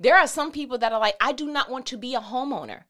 There 0.00 0.16
are 0.16 0.26
some 0.26 0.52
people 0.52 0.78
that 0.78 0.92
are 0.92 1.00
like, 1.00 1.16
I 1.20 1.32
do 1.32 1.46
not 1.46 1.70
want 1.70 1.86
to 1.86 1.96
be 1.96 2.14
a 2.14 2.20
homeowner. 2.20 2.82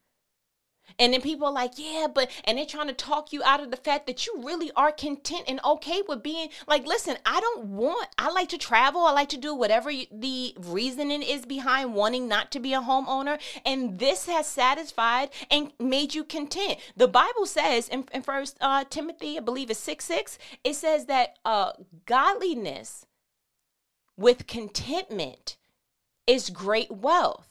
And 0.98 1.12
then 1.12 1.20
people 1.20 1.48
are 1.48 1.52
like, 1.52 1.72
yeah, 1.76 2.06
but, 2.12 2.30
and 2.44 2.56
they're 2.56 2.64
trying 2.64 2.86
to 2.86 2.94
talk 2.94 3.32
you 3.32 3.42
out 3.44 3.60
of 3.60 3.70
the 3.70 3.76
fact 3.76 4.06
that 4.06 4.26
you 4.26 4.40
really 4.42 4.70
are 4.76 4.92
content 4.92 5.44
and 5.46 5.60
okay 5.64 6.02
with 6.06 6.22
being 6.22 6.48
like, 6.66 6.86
listen, 6.86 7.16
I 7.26 7.40
don't 7.40 7.66
want, 7.66 8.08
I 8.16 8.30
like 8.30 8.48
to 8.50 8.58
travel. 8.58 9.02
I 9.02 9.12
like 9.12 9.28
to 9.30 9.36
do 9.36 9.54
whatever 9.54 9.90
the 9.90 10.56
reasoning 10.58 11.22
is 11.22 11.44
behind 11.44 11.94
wanting 11.94 12.28
not 12.28 12.50
to 12.52 12.60
be 12.60 12.72
a 12.72 12.80
homeowner. 12.80 13.38
And 13.64 13.98
this 13.98 14.26
has 14.26 14.46
satisfied 14.46 15.30
and 15.50 15.72
made 15.78 16.14
you 16.14 16.24
content. 16.24 16.78
The 16.96 17.08
Bible 17.08 17.46
says 17.46 17.88
in, 17.88 18.06
in 18.14 18.22
First 18.22 18.56
uh, 18.60 18.84
Timothy, 18.88 19.36
I 19.36 19.40
believe 19.40 19.70
it's 19.70 19.80
6 19.80 20.04
6, 20.04 20.38
it 20.64 20.74
says 20.74 21.06
that 21.06 21.38
uh, 21.44 21.72
godliness 22.06 23.06
with 24.16 24.46
contentment 24.46 25.56
is 26.26 26.50
great 26.50 26.90
wealth. 26.90 27.48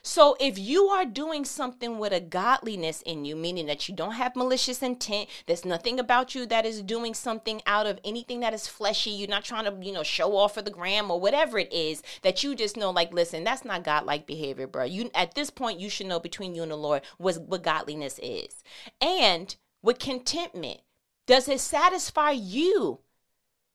So 0.00 0.36
if 0.40 0.58
you 0.58 0.84
are 0.84 1.04
doing 1.04 1.44
something 1.44 1.98
with 1.98 2.12
a 2.12 2.20
godliness 2.20 3.02
in 3.02 3.24
you, 3.24 3.34
meaning 3.36 3.66
that 3.66 3.88
you 3.88 3.94
don't 3.94 4.12
have 4.12 4.36
malicious 4.36 4.80
intent, 4.80 5.28
there's 5.46 5.64
nothing 5.64 5.98
about 5.98 6.34
you 6.34 6.46
that 6.46 6.64
is 6.64 6.82
doing 6.82 7.12
something 7.14 7.60
out 7.66 7.86
of 7.86 7.98
anything 8.04 8.40
that 8.40 8.54
is 8.54 8.68
fleshy, 8.68 9.10
you're 9.10 9.28
not 9.28 9.44
trying 9.44 9.64
to, 9.64 9.84
you 9.84 9.92
know, 9.92 10.04
show 10.04 10.36
off 10.36 10.54
for 10.54 10.62
the 10.62 10.70
gram 10.70 11.10
or 11.10 11.20
whatever 11.20 11.58
it 11.58 11.70
is, 11.72 12.02
that 12.22 12.42
you 12.42 12.54
just 12.54 12.76
know, 12.76 12.90
like, 12.90 13.12
listen, 13.12 13.44
that's 13.44 13.64
not 13.64 13.84
godlike 13.84 14.24
behavior, 14.26 14.66
bro. 14.68 14.84
You 14.84 15.10
at 15.14 15.34
this 15.34 15.50
point, 15.50 15.80
you 15.80 15.90
should 15.90 16.06
know 16.06 16.20
between 16.20 16.54
you 16.54 16.62
and 16.62 16.70
the 16.70 16.76
Lord 16.76 17.02
was 17.18 17.38
what 17.38 17.64
godliness 17.64 18.18
is. 18.22 18.62
And 19.02 19.54
with 19.82 19.98
contentment, 19.98 20.80
Does 21.28 21.46
it 21.46 21.60
satisfy 21.60 22.30
you? 22.30 23.00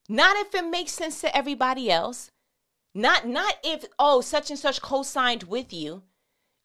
Not 0.10 0.36
if 0.38 0.56
it 0.56 0.66
makes 0.66 0.92
sense 0.92 1.22
to 1.22 1.38
everybody 1.38 1.92
else. 1.92 2.32
Not 2.96 3.28
not 3.28 3.56
if 3.64 3.86
oh 3.98 4.22
such 4.22 4.52
and 4.52 4.60
such 4.60 4.82
co-signed 4.82 5.44
with 5.44 5.74
you. 5.74 6.04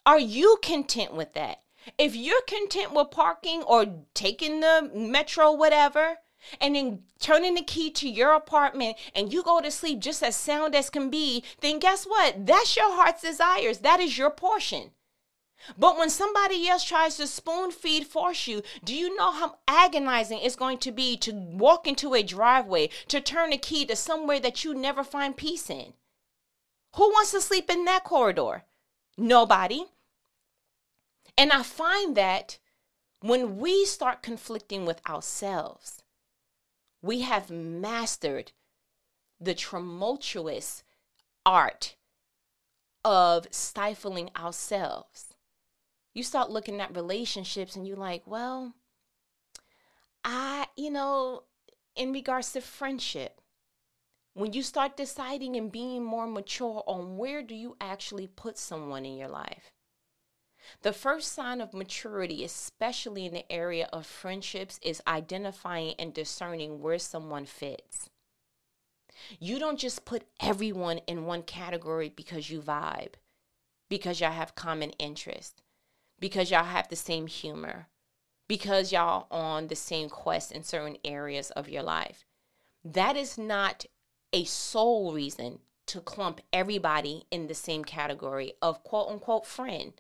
Are 0.05 0.19
you 0.19 0.59
content 0.63 1.15
with 1.15 1.33
that? 1.33 1.63
If 1.97 2.15
you're 2.15 2.43
content 2.43 2.93
with 2.93 3.11
parking 3.11 3.63
or 3.63 3.87
taking 4.13 4.61
the 4.61 4.91
metro 4.95 5.53
whatever 5.53 6.19
and 6.61 6.77
then 6.77 7.05
turning 7.19 7.55
the 7.55 7.63
key 7.63 7.91
to 7.93 8.09
your 8.09 8.35
apartment 8.35 8.99
and 9.15 9.33
you 9.33 9.43
go 9.43 9.61
to 9.61 9.71
sleep 9.71 10.01
just 10.01 10.23
as 10.23 10.37
sound 10.37 10.75
as 10.75 10.91
can 10.91 11.09
be, 11.09 11.45
then 11.61 11.79
guess 11.79 12.05
what? 12.05 12.47
That's 12.47 12.77
your 12.77 12.95
heart's 12.95 13.23
desires. 13.23 13.79
That 13.79 14.01
is 14.01 14.19
your 14.19 14.31
portion. 14.31 14.91
But 15.79 15.97
when 15.97 16.11
somebody 16.11 16.69
else 16.69 16.85
tries 16.85 17.17
to 17.17 17.27
spoon 17.27 17.71
feed 17.71 18.07
force 18.07 18.47
you, 18.47 18.63
do 18.85 18.95
you 18.95 19.17
know 19.17 19.33
how 19.33 19.59
agonizing 19.67 20.41
it's 20.41 20.57
going 20.57 20.79
to 20.79 20.93
be 20.93 21.17
to 21.19 21.33
walk 21.33 21.87
into 21.87 22.15
a 22.15 22.23
driveway, 22.23 22.91
to 23.09 23.21
turn 23.21 23.53
a 23.53 23.59
key 23.59 23.87
to 23.87 23.97
somewhere 23.97 24.41
that 24.41 24.63
you 24.63 24.75
never 24.75 25.03
find 25.03 25.37
peace 25.37 25.71
in? 25.71 25.95
Who 26.99 27.11
wants 27.11 27.31
to 27.31 27.41
sleep 27.41 27.71
in 27.71 27.85
that 27.85 28.03
corridor? 28.03 28.65
Nobody. 29.17 29.85
And 31.37 31.53
I 31.53 31.63
find 31.63 32.17
that 32.17 32.59
when 33.21 33.59
we 33.59 33.85
start 33.85 34.21
conflicting 34.21 34.85
with 34.85 35.01
ourselves, 35.09 36.03
we 37.01 37.21
have 37.21 37.51
mastered 37.51 38.51
the 39.41 39.55
tumultuous 39.55 40.83
art 41.47 41.95
of 43.05 43.47
stifling 43.53 44.31
ourselves. 44.37 45.37
You 46.15 46.25
start 46.25 46.51
looking 46.51 46.81
at 46.81 46.97
relationships 46.97 47.77
and 47.77 47.87
you're 47.87 47.97
like, 47.97 48.25
well, 48.27 48.75
I, 50.25 50.67
you 50.77 50.91
know, 50.91 51.45
in 51.95 52.13
regards 52.13 52.53
to 52.55 52.61
friendship, 52.61 53.38
when 54.39 54.53
you 54.53 54.63
start 54.63 54.97
deciding 54.97 55.57
and 55.57 55.73
being 55.73 56.05
more 56.05 56.29
mature 56.29 56.85
on 56.87 57.17
where 57.17 57.43
do 57.43 57.57
you 57.57 57.77
actually 57.81 58.29
put 58.29 58.57
someone 58.57 59.05
in 59.05 59.17
your 59.17 59.29
life, 59.29 59.73
the 60.83 60.93
first 60.93 61.33
sign 61.33 61.61
of 61.61 61.75
maturity, 61.75 62.45
especially 62.45 63.27
in 63.27 63.35
the 63.35 63.51
area 63.51 63.89
of 63.93 64.07
friendships, 64.07 64.79
is 64.81 65.03
identifying 65.09 65.95
and 65.99 66.15
discerning 66.15 66.81
where 66.81 67.01
someone 67.01 67.47
fits. 67.47 68.11
You 69.41 69.59
don't 69.59 69.79
just 69.79 70.05
put 70.05 70.23
everyone 70.41 70.99
in 71.09 71.27
one 71.27 71.43
category 71.43 72.09
because 72.09 72.49
you 72.49 72.61
vibe, 72.61 73.15
because 73.89 74.21
y'all 74.21 74.31
have 74.31 74.55
common 74.55 74.91
interest, 75.01 75.63
because 76.21 76.49
y'all 76.49 76.63
have 76.63 76.89
the 76.89 76.97
same 76.97 77.27
humor, 77.27 77.89
because 78.47 78.93
y'all 78.93 79.27
are 79.33 79.57
on 79.57 79.67
the 79.67 79.75
same 79.75 80.09
quest 80.09 80.53
in 80.53 80.63
certain 80.63 80.97
areas 81.05 81.51
of 81.51 81.69
your 81.69 81.83
life. 81.83 82.25
That 82.85 83.17
is 83.17 83.37
not 83.37 83.85
a 84.33 84.45
sole 84.45 85.13
reason 85.13 85.61
to 85.87 86.01
clump 86.01 86.41
everybody 86.53 87.25
in 87.31 87.47
the 87.47 87.55
same 87.55 87.85
category 87.85 88.53
of 88.61 88.85
quote 88.85 89.09
unquote 89.09 89.47
friend. 89.47 89.95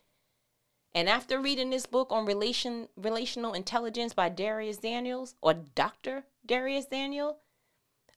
And 0.94 1.08
after 1.08 1.40
reading 1.40 1.70
this 1.70 1.86
book 1.86 2.08
on 2.10 2.26
relation 2.26 2.88
relational 2.96 3.54
intelligence 3.54 4.14
by 4.14 4.30
Dharius 4.30 4.80
Daniels 4.80 5.34
or 5.42 5.54
Dr. 5.54 6.24
Dharius 6.46 6.88
Daniel, 6.88 7.38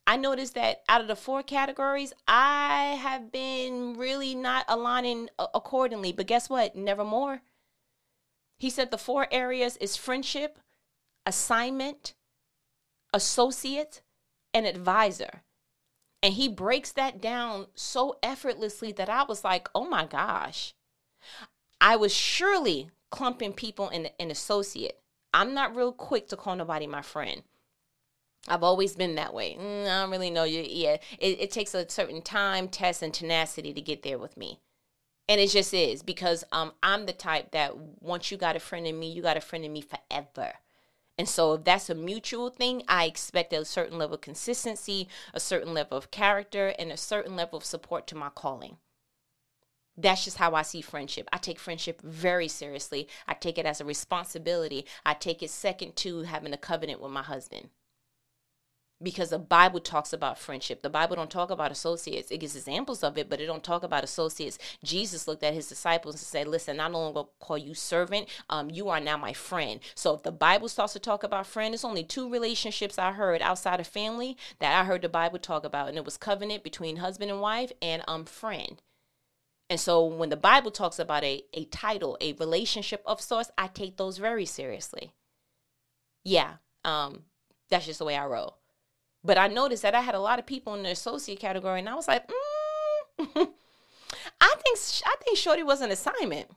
I 0.08 0.18
noticed 0.18 0.56
that 0.56 0.84
out 0.90 1.02
of 1.02 1.08
the 1.08 1.16
four 1.16 1.44
categories, 1.44 2.14
I 2.28 2.98
have 3.02 3.32
been 3.32 3.94
really 3.98 4.36
not 4.36 4.66
aligning 4.68 5.30
accordingly. 5.38 6.12
But 6.12 6.28
guess 6.28 6.50
what? 6.50 6.76
Nevermore. 6.76 7.42
He 8.58 8.70
said 8.70 8.92
the 8.92 8.98
four 8.98 9.28
areas 9.32 9.78
is 9.78 9.96
friendship, 9.96 10.60
assignment, 11.26 12.14
associate, 13.14 14.02
and 14.54 14.66
advisor. 14.66 15.44
And 16.24 16.36
he 16.36 16.48
breaks 16.48 16.92
that 16.92 17.22
down 17.22 17.68
so 17.74 18.18
effortlessly 18.22 18.92
that 18.94 19.10
I 19.10 19.24
was 19.24 19.44
like, 19.44 19.70
oh 19.74 19.88
my 19.90 20.06
gosh. 20.06 20.74
I 21.80 21.96
was 21.96 22.14
surely 22.14 22.92
clumping 23.10 23.54
people 23.54 23.90
in 23.90 24.10
an 24.20 24.30
associate. 24.30 25.00
I'm 25.34 25.54
not 25.54 25.76
real 25.76 25.92
quick 25.92 26.28
to 26.30 26.38
call 26.38 26.56
nobody 26.56 26.86
my 26.86 27.02
friend. 27.02 27.42
I've 28.48 28.64
always 28.64 28.96
been 28.96 29.16
that 29.16 29.34
way. 29.34 29.56
Mm, 29.60 29.84
I 29.84 30.02
don't 30.02 30.12
really 30.12 30.32
know 30.32 30.44
you. 30.44 30.64
Yeah, 30.68 30.98
it, 31.20 31.42
it 31.42 31.52
takes 31.52 31.74
a 31.74 31.90
certain 31.90 32.22
time, 32.22 32.68
test, 32.68 33.02
and 33.02 33.14
tenacity 33.14 33.74
to 33.74 33.82
get 33.82 34.04
there 34.04 34.18
with 34.18 34.36
me. 34.36 34.60
And 35.30 35.40
it 35.40 35.50
just 35.50 35.74
is 35.74 36.02
because 36.04 36.44
um, 36.52 36.74
I'm 36.82 37.06
the 37.06 37.14
type 37.14 37.52
that 37.52 37.78
once 37.78 38.32
you 38.32 38.38
got 38.38 38.56
a 38.56 38.60
friend 38.60 38.88
in 38.88 39.00
me, 39.00 39.12
you 39.12 39.22
got 39.22 39.38
a 39.38 39.42
friend 39.42 39.64
in 39.64 39.72
me 39.72 39.82
forever. 39.82 40.54
And 41.18 41.28
so 41.28 41.54
if 41.54 41.64
that's 41.64 41.90
a 41.90 41.96
mutual 41.96 42.50
thing, 42.50 42.84
I 42.88 43.06
expect 43.06 43.54
a 43.54 43.66
certain 43.66 43.98
level 43.98 44.16
of 44.16 44.22
consistency, 44.22 45.08
a 45.34 45.40
certain 45.40 45.74
level 45.74 45.98
of 45.98 46.10
character, 46.10 46.74
and 46.80 46.92
a 46.92 46.98
certain 46.98 47.36
level 47.36 47.58
of 47.58 47.66
support 47.66 48.08
to 48.08 48.16
my 48.16 48.30
calling 48.30 48.78
that's 49.98 50.24
just 50.24 50.38
how 50.38 50.56
I 50.56 50.62
see 50.62 50.82
friendship. 50.82 51.28
I 51.34 51.38
take 51.38 51.60
friendship 51.60 52.02
very 52.02 52.48
seriously. 52.48 53.08
I 53.28 53.34
take 53.34 53.58
it 53.58 53.66
as 53.66 53.82
a 53.82 53.86
responsibility. 53.86 54.86
I 55.06 55.14
take 55.14 55.44
it 55.44 55.50
second 55.50 55.96
to 55.98 56.22
having 56.24 56.54
a 56.54 56.58
covenant 56.58 57.02
with 57.02 57.12
my 57.12 57.24
husband. 57.24 57.70
Because 59.02 59.30
the 59.30 59.40
Bible 59.40 59.80
talks 59.80 60.14
about 60.14 60.38
friendship. 60.38 60.82
The 60.82 60.90
Bible 60.90 61.16
don't 61.16 61.32
talk 61.32 61.50
about 61.50 61.72
associates. 61.72 62.30
It 62.30 62.40
gives 62.40 62.56
examples 62.56 63.04
of 63.04 63.18
it, 63.18 63.30
but 63.30 63.42
it 63.42 63.48
don't 63.48 63.64
talk 63.64 63.84
about 63.84 64.04
associates. 64.04 64.60
Jesus 64.84 65.28
looked 65.28 65.44
at 65.44 65.54
his 65.54 65.68
disciples 65.68 66.16
and 66.16 66.22
said, 66.22 66.48
"Listen, 66.48 66.80
I 66.80 66.88
no 66.88 67.00
longer 67.00 67.24
call 67.40 67.58
you 67.58 67.74
servant. 67.74 68.30
Um, 68.50 68.70
you 68.70 68.90
are 68.90 69.00
now 69.00 69.18
my 69.18 69.34
friend." 69.34 69.80
So 69.96 70.14
if 70.14 70.24
the 70.24 70.32
Bible 70.32 70.70
starts 70.70 70.94
to 70.94 71.00
talk 71.00 71.24
about 71.24 71.48
friend, 71.48 71.74
it's 71.74 71.86
only 71.86 72.04
two 72.04 72.30
relationships 72.30 73.00
I 73.00 73.12
heard 73.12 73.42
outside 73.42 73.80
of 73.80 73.88
family 73.88 74.38
that 74.60 74.80
I 74.80 74.86
heard 74.86 75.02
the 75.02 75.10
Bible 75.10 75.40
talk 75.40 75.66
about, 75.66 75.90
and 75.90 75.98
it 75.98 76.06
was 76.06 76.18
covenant 76.18 76.64
between 76.64 76.98
husband 76.98 77.32
and 77.32 77.42
wife 77.42 77.72
and 77.82 78.04
um 78.08 78.26
friend. 78.26 78.82
And 79.70 79.80
so 79.80 80.06
when 80.06 80.30
the 80.30 80.36
Bible 80.38 80.70
talks 80.70 81.00
about 81.00 81.24
a, 81.24 81.44
a 81.54 81.64
title, 81.66 82.18
a 82.20 82.34
relationship 82.34 83.02
of 83.06 83.22
sorts, 83.22 83.52
I 83.58 83.68
take 83.68 83.96
those 83.96 84.18
very 84.18 84.46
seriously. 84.46 85.14
Yeah, 86.26 86.56
um, 86.84 87.24
that's 87.70 87.86
just 87.86 88.00
the 88.00 88.06
way 88.06 88.18
I 88.18 88.26
roll. 88.26 88.58
But 89.24 89.38
I 89.38 89.48
noticed 89.48 89.84
that 89.84 89.96
I 89.96 90.02
had 90.02 90.16
a 90.16 90.20
lot 90.20 90.40
of 90.40 90.46
people 90.46 90.74
in 90.74 90.84
the 90.84 90.92
associate 90.92 91.40
category, 91.40 91.80
and 91.80 91.90
I 91.90 91.96
was 91.96 92.08
like, 92.08 92.28
mm, 92.28 92.34
I 94.42 94.56
think 94.64 94.80
I 95.06 95.16
think 95.24 95.38
Shorty 95.38 95.64
was 95.64 95.82
an 95.82 95.92
assignment. 95.92 96.50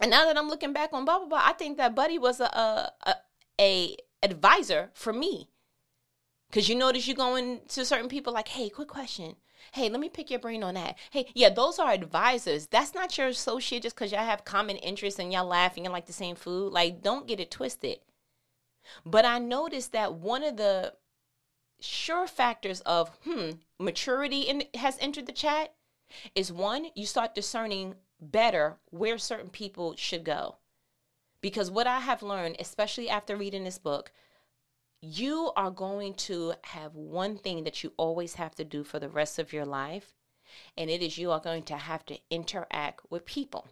And 0.00 0.10
now 0.10 0.24
that 0.24 0.36
I'm 0.36 0.48
looking 0.48 0.72
back 0.72 0.92
on 0.92 1.04
blah 1.04 1.18
blah 1.18 1.28
blah, 1.28 1.42
I 1.44 1.52
think 1.52 1.76
that 1.76 1.94
Buddy 1.94 2.18
was 2.18 2.40
a 2.40 2.44
a, 2.44 2.92
a, 3.06 3.14
a 3.60 3.96
advisor 4.22 4.90
for 4.94 5.12
me. 5.12 5.48
Cause 6.52 6.68
you 6.68 6.74
notice 6.74 7.06
you 7.06 7.14
going 7.14 7.60
to 7.68 7.84
certain 7.84 8.08
people 8.08 8.32
like, 8.32 8.48
hey, 8.48 8.68
quick 8.68 8.88
question. 8.88 9.36
Hey, 9.72 9.88
let 9.88 10.00
me 10.00 10.08
pick 10.08 10.30
your 10.30 10.40
brain 10.40 10.64
on 10.64 10.74
that. 10.74 10.98
Hey, 11.12 11.26
yeah, 11.32 11.48
those 11.48 11.78
are 11.78 11.92
advisors. 11.92 12.66
That's 12.66 12.92
not 12.92 13.16
your 13.16 13.28
associate 13.28 13.84
just 13.84 13.94
because 13.94 14.10
y'all 14.10 14.24
have 14.24 14.44
common 14.44 14.76
interests 14.78 15.20
and 15.20 15.32
y'all 15.32 15.46
laughing 15.46 15.86
and 15.86 15.92
like 15.92 16.06
the 16.06 16.12
same 16.12 16.34
food. 16.34 16.72
Like, 16.72 17.02
don't 17.02 17.28
get 17.28 17.38
it 17.38 17.52
twisted. 17.52 17.98
But 19.06 19.24
I 19.24 19.38
noticed 19.38 19.92
that 19.92 20.14
one 20.14 20.42
of 20.42 20.56
the 20.56 20.94
sure 21.80 22.26
factors 22.26 22.80
of, 22.82 23.10
hmm, 23.24 23.50
maturity 23.78 24.42
in, 24.42 24.64
has 24.74 24.96
entered 25.00 25.26
the 25.26 25.32
chat 25.32 25.74
is 26.34 26.52
one, 26.52 26.86
you 26.94 27.06
start 27.06 27.34
discerning 27.34 27.94
better 28.20 28.76
where 28.90 29.18
certain 29.18 29.50
people 29.50 29.94
should 29.96 30.24
go. 30.24 30.56
Because 31.40 31.70
what 31.70 31.86
I 31.86 32.00
have 32.00 32.22
learned, 32.22 32.56
especially 32.58 33.08
after 33.08 33.36
reading 33.36 33.64
this 33.64 33.78
book, 33.78 34.12
you 35.00 35.50
are 35.56 35.70
going 35.70 36.14
to 36.14 36.54
have 36.62 36.94
one 36.94 37.38
thing 37.38 37.64
that 37.64 37.82
you 37.82 37.92
always 37.96 38.34
have 38.34 38.54
to 38.56 38.64
do 38.64 38.84
for 38.84 38.98
the 38.98 39.08
rest 39.08 39.38
of 39.38 39.52
your 39.52 39.64
life, 39.64 40.14
and 40.76 40.90
it 40.90 41.02
is 41.02 41.16
you 41.16 41.30
are 41.30 41.40
going 41.40 41.62
to 41.64 41.76
have 41.76 42.04
to 42.06 42.18
interact 42.30 43.00
with 43.08 43.24
people. 43.24 43.68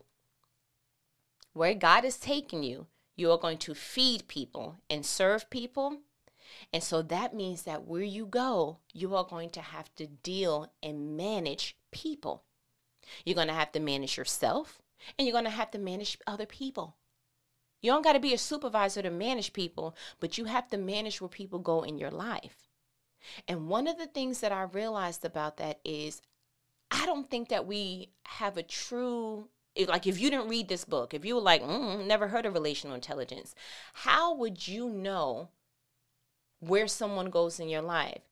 Where 1.52 1.74
God 1.74 2.04
is 2.04 2.16
taking 2.16 2.62
you, 2.62 2.86
you 3.16 3.30
are 3.30 3.38
going 3.38 3.58
to 3.58 3.74
feed 3.74 4.28
people 4.28 4.76
and 4.88 5.04
serve 5.04 5.50
people. 5.50 5.98
And 6.72 6.82
so 6.82 7.02
that 7.02 7.34
means 7.34 7.62
that 7.62 7.86
where 7.86 8.02
you 8.02 8.26
go, 8.26 8.78
you 8.92 9.14
are 9.14 9.24
going 9.24 9.50
to 9.50 9.60
have 9.60 9.94
to 9.96 10.06
deal 10.06 10.72
and 10.82 11.16
manage 11.16 11.76
people. 11.90 12.44
You're 13.24 13.34
going 13.34 13.48
to 13.48 13.54
have 13.54 13.72
to 13.72 13.80
manage 13.80 14.16
yourself 14.16 14.82
and 15.18 15.26
you're 15.26 15.32
going 15.32 15.44
to 15.44 15.50
have 15.50 15.70
to 15.72 15.78
manage 15.78 16.18
other 16.26 16.46
people. 16.46 16.96
You 17.80 17.92
don't 17.92 18.02
got 18.02 18.14
to 18.14 18.20
be 18.20 18.34
a 18.34 18.38
supervisor 18.38 19.02
to 19.02 19.10
manage 19.10 19.52
people, 19.52 19.94
but 20.18 20.36
you 20.36 20.46
have 20.46 20.68
to 20.70 20.76
manage 20.76 21.20
where 21.20 21.28
people 21.28 21.60
go 21.60 21.82
in 21.82 21.98
your 21.98 22.10
life. 22.10 22.68
And 23.46 23.68
one 23.68 23.86
of 23.86 23.98
the 23.98 24.06
things 24.06 24.40
that 24.40 24.52
I 24.52 24.62
realized 24.62 25.24
about 25.24 25.56
that 25.58 25.80
is 25.84 26.20
I 26.90 27.06
don't 27.06 27.30
think 27.30 27.48
that 27.48 27.66
we 27.66 28.10
have 28.24 28.56
a 28.56 28.62
true 28.62 29.48
like 29.86 30.08
if 30.08 30.20
you 30.20 30.28
didn't 30.28 30.48
read 30.48 30.68
this 30.68 30.84
book, 30.84 31.14
if 31.14 31.24
you 31.24 31.36
were 31.36 31.40
like, 31.40 31.62
mm, 31.62 32.04
never 32.04 32.26
heard 32.26 32.46
of 32.46 32.54
relational 32.54 32.96
intelligence, 32.96 33.54
how 33.92 34.34
would 34.34 34.66
you 34.66 34.88
know 34.88 35.50
where 36.60 36.88
someone 36.88 37.30
goes 37.30 37.60
in 37.60 37.68
your 37.68 37.82
life? 37.82 38.22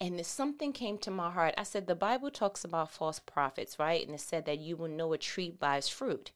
And 0.00 0.24
something 0.26 0.72
came 0.72 0.98
to 0.98 1.10
my 1.10 1.30
heart. 1.30 1.54
I 1.56 1.62
said, 1.62 1.86
the 1.86 1.94
Bible 1.94 2.30
talks 2.30 2.64
about 2.64 2.90
false 2.90 3.20
prophets, 3.20 3.78
right? 3.78 4.04
And 4.04 4.14
it 4.14 4.20
said 4.20 4.44
that 4.46 4.58
you 4.58 4.76
will 4.76 4.88
know 4.88 5.12
a 5.12 5.18
tree 5.18 5.50
by 5.50 5.76
its 5.76 5.88
fruit 5.88 6.32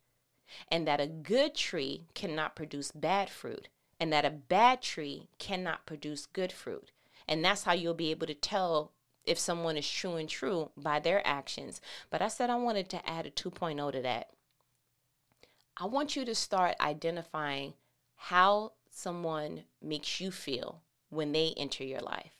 and 0.70 0.86
that 0.86 1.00
a 1.00 1.06
good 1.06 1.54
tree 1.54 2.06
cannot 2.14 2.56
produce 2.56 2.92
bad 2.92 3.30
fruit, 3.30 3.68
and 4.00 4.12
that 4.12 4.24
a 4.24 4.30
bad 4.30 4.82
tree 4.82 5.28
cannot 5.38 5.86
produce 5.86 6.26
good 6.26 6.52
fruit. 6.52 6.90
And 7.26 7.44
that's 7.44 7.64
how 7.64 7.72
you'll 7.72 7.94
be 7.94 8.10
able 8.10 8.26
to 8.26 8.34
tell 8.34 8.92
if 9.26 9.38
someone 9.38 9.76
is 9.76 9.88
true 9.88 10.16
and 10.16 10.28
true 10.28 10.70
by 10.76 11.00
their 11.00 11.26
actions. 11.26 11.80
But 12.08 12.22
I 12.22 12.28
said 12.28 12.48
I 12.48 12.56
wanted 12.56 12.88
to 12.90 13.08
add 13.08 13.26
a 13.26 13.30
2.0 13.30 13.92
to 13.92 14.02
that. 14.02 14.30
I 15.76 15.84
want 15.84 16.16
you 16.16 16.24
to 16.24 16.34
start 16.34 16.76
identifying 16.80 17.74
how 18.16 18.72
someone 18.90 19.64
makes 19.82 20.20
you 20.20 20.30
feel 20.30 20.80
when 21.10 21.32
they 21.32 21.54
enter 21.56 21.84
your 21.84 22.00
life. 22.00 22.32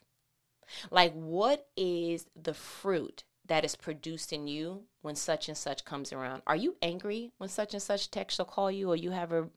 Like, 0.91 1.13
what 1.15 1.69
is 1.77 2.27
the 2.41 2.55
fruit 2.55 3.25
that 3.47 3.65
is 3.65 3.77
produced 3.77 4.33
in 4.33 4.47
you 4.47 4.85
when 5.01 5.17
such 5.17 5.49
and 5.49 5.57
such 5.57 5.85
comes 5.85 6.13
around? 6.13 6.43
Are 6.47 6.57
you 6.57 6.77
angry 6.83 7.33
when 7.39 7.49
such 7.49 7.73
and 7.73 7.83
such 7.83 8.11
text 8.11 8.39
or 8.39 8.45
call 8.45 8.71
you, 8.71 8.91
or 8.91 8.97
you 8.97 9.11
have 9.11 9.33
a, 9.33 9.49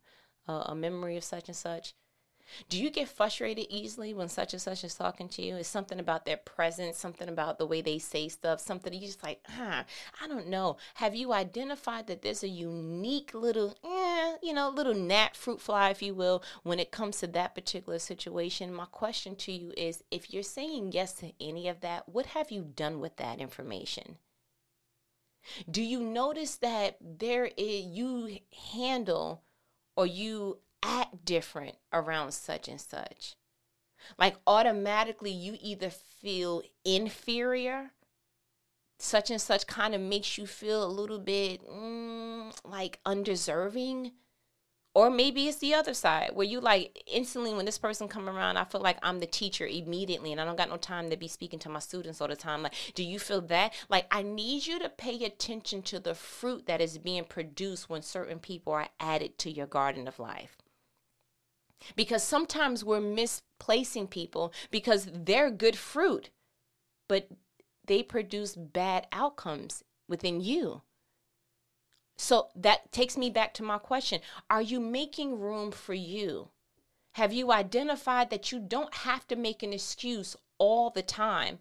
a 0.47 0.75
memory 0.75 1.17
of 1.17 1.23
such 1.23 1.47
and 1.49 1.55
such? 1.55 1.93
Do 2.69 2.81
you 2.81 2.89
get 2.89 3.09
frustrated 3.09 3.67
easily 3.69 4.13
when 4.13 4.29
such 4.29 4.53
and 4.53 4.61
such 4.61 4.83
is 4.83 4.95
talking 4.95 5.29
to 5.29 5.41
you? 5.41 5.55
Is 5.55 5.67
something 5.67 5.99
about 5.99 6.25
their 6.25 6.37
presence, 6.37 6.97
something 6.97 7.29
about 7.29 7.57
the 7.57 7.65
way 7.65 7.81
they 7.81 7.99
say 7.99 8.27
stuff, 8.29 8.59
something 8.59 8.93
you 8.93 8.99
just 8.99 9.23
like, 9.23 9.41
huh, 9.47 9.83
I 10.21 10.27
don't 10.27 10.47
know. 10.47 10.77
Have 10.95 11.15
you 11.15 11.33
identified 11.33 12.07
that 12.07 12.21
there's 12.21 12.43
a 12.43 12.47
unique 12.47 13.33
little, 13.33 13.75
eh, 13.83 14.37
you 14.41 14.53
know, 14.53 14.69
little 14.69 14.93
gnat 14.93 15.35
fruit 15.35 15.61
fly, 15.61 15.89
if 15.89 16.01
you 16.01 16.13
will, 16.13 16.43
when 16.63 16.79
it 16.79 16.91
comes 16.91 17.19
to 17.19 17.27
that 17.27 17.55
particular 17.55 17.99
situation? 17.99 18.73
My 18.73 18.85
question 18.85 19.35
to 19.37 19.51
you 19.51 19.73
is 19.77 20.03
if 20.11 20.33
you're 20.33 20.43
saying 20.43 20.91
yes 20.91 21.13
to 21.13 21.33
any 21.39 21.67
of 21.67 21.81
that, 21.81 22.09
what 22.09 22.27
have 22.27 22.51
you 22.51 22.63
done 22.63 22.99
with 22.99 23.17
that 23.17 23.39
information? 23.39 24.17
Do 25.69 25.81
you 25.81 25.99
notice 26.01 26.55
that 26.57 26.97
there 27.01 27.49
is 27.57 27.85
you 27.85 28.39
handle 28.73 29.41
or 29.95 30.05
you 30.05 30.59
act 30.83 31.25
different 31.25 31.75
around 31.93 32.31
such 32.33 32.67
and 32.67 32.81
such. 32.81 33.35
Like 34.17 34.35
automatically, 34.47 35.31
you 35.31 35.57
either 35.61 35.89
feel 35.89 36.63
inferior, 36.83 37.91
such 38.97 39.31
and 39.31 39.41
such 39.41 39.67
kind 39.67 39.95
of 39.95 40.01
makes 40.01 40.37
you 40.37 40.45
feel 40.45 40.83
a 40.83 40.87
little 40.87 41.19
bit 41.19 41.67
mm, 41.67 42.53
like 42.63 42.99
undeserving. 43.05 44.11
Or 44.93 45.09
maybe 45.09 45.47
it's 45.47 45.59
the 45.59 45.73
other 45.73 45.93
side 45.93 46.31
where 46.33 46.45
you 46.45 46.59
like 46.59 47.01
instantly 47.07 47.53
when 47.53 47.63
this 47.65 47.77
person 47.77 48.09
come 48.09 48.27
around, 48.27 48.57
I 48.57 48.65
feel 48.65 48.81
like 48.81 48.97
I'm 49.01 49.21
the 49.21 49.25
teacher 49.25 49.65
immediately 49.65 50.33
and 50.33 50.41
I 50.41 50.43
don't 50.43 50.57
got 50.57 50.69
no 50.69 50.75
time 50.75 51.09
to 51.09 51.15
be 51.15 51.29
speaking 51.29 51.59
to 51.59 51.69
my 51.69 51.79
students 51.79 52.19
all 52.19 52.27
the 52.27 52.35
time. 52.35 52.61
Like, 52.61 52.73
do 52.93 53.01
you 53.01 53.17
feel 53.17 53.39
that? 53.43 53.73
Like 53.87 54.05
I 54.11 54.21
need 54.21 54.67
you 54.67 54.79
to 54.79 54.89
pay 54.89 55.23
attention 55.23 55.81
to 55.83 55.99
the 55.99 56.13
fruit 56.13 56.65
that 56.65 56.81
is 56.81 56.97
being 56.97 57.23
produced 57.23 57.89
when 57.89 58.01
certain 58.01 58.39
people 58.39 58.73
are 58.73 58.89
added 58.99 59.37
to 59.39 59.49
your 59.49 59.67
garden 59.67 60.09
of 60.09 60.19
life. 60.19 60.60
Because 61.95 62.23
sometimes 62.23 62.83
we're 62.83 63.01
misplacing 63.01 64.07
people 64.07 64.53
because 64.69 65.09
they're 65.13 65.51
good 65.51 65.77
fruit, 65.77 66.29
but 67.07 67.27
they 67.85 68.03
produce 68.03 68.55
bad 68.55 69.07
outcomes 69.11 69.83
within 70.07 70.41
you. 70.41 70.81
So 72.17 72.49
that 72.55 72.91
takes 72.91 73.17
me 73.17 73.31
back 73.31 73.53
to 73.55 73.63
my 73.63 73.79
question 73.79 74.21
Are 74.49 74.61
you 74.61 74.79
making 74.79 75.39
room 75.39 75.71
for 75.71 75.95
you? 75.95 76.49
Have 77.13 77.33
you 77.33 77.51
identified 77.51 78.29
that 78.29 78.51
you 78.51 78.59
don't 78.59 78.93
have 78.93 79.27
to 79.27 79.35
make 79.35 79.63
an 79.63 79.73
excuse 79.73 80.35
all 80.57 80.91
the 80.91 81.01
time 81.01 81.59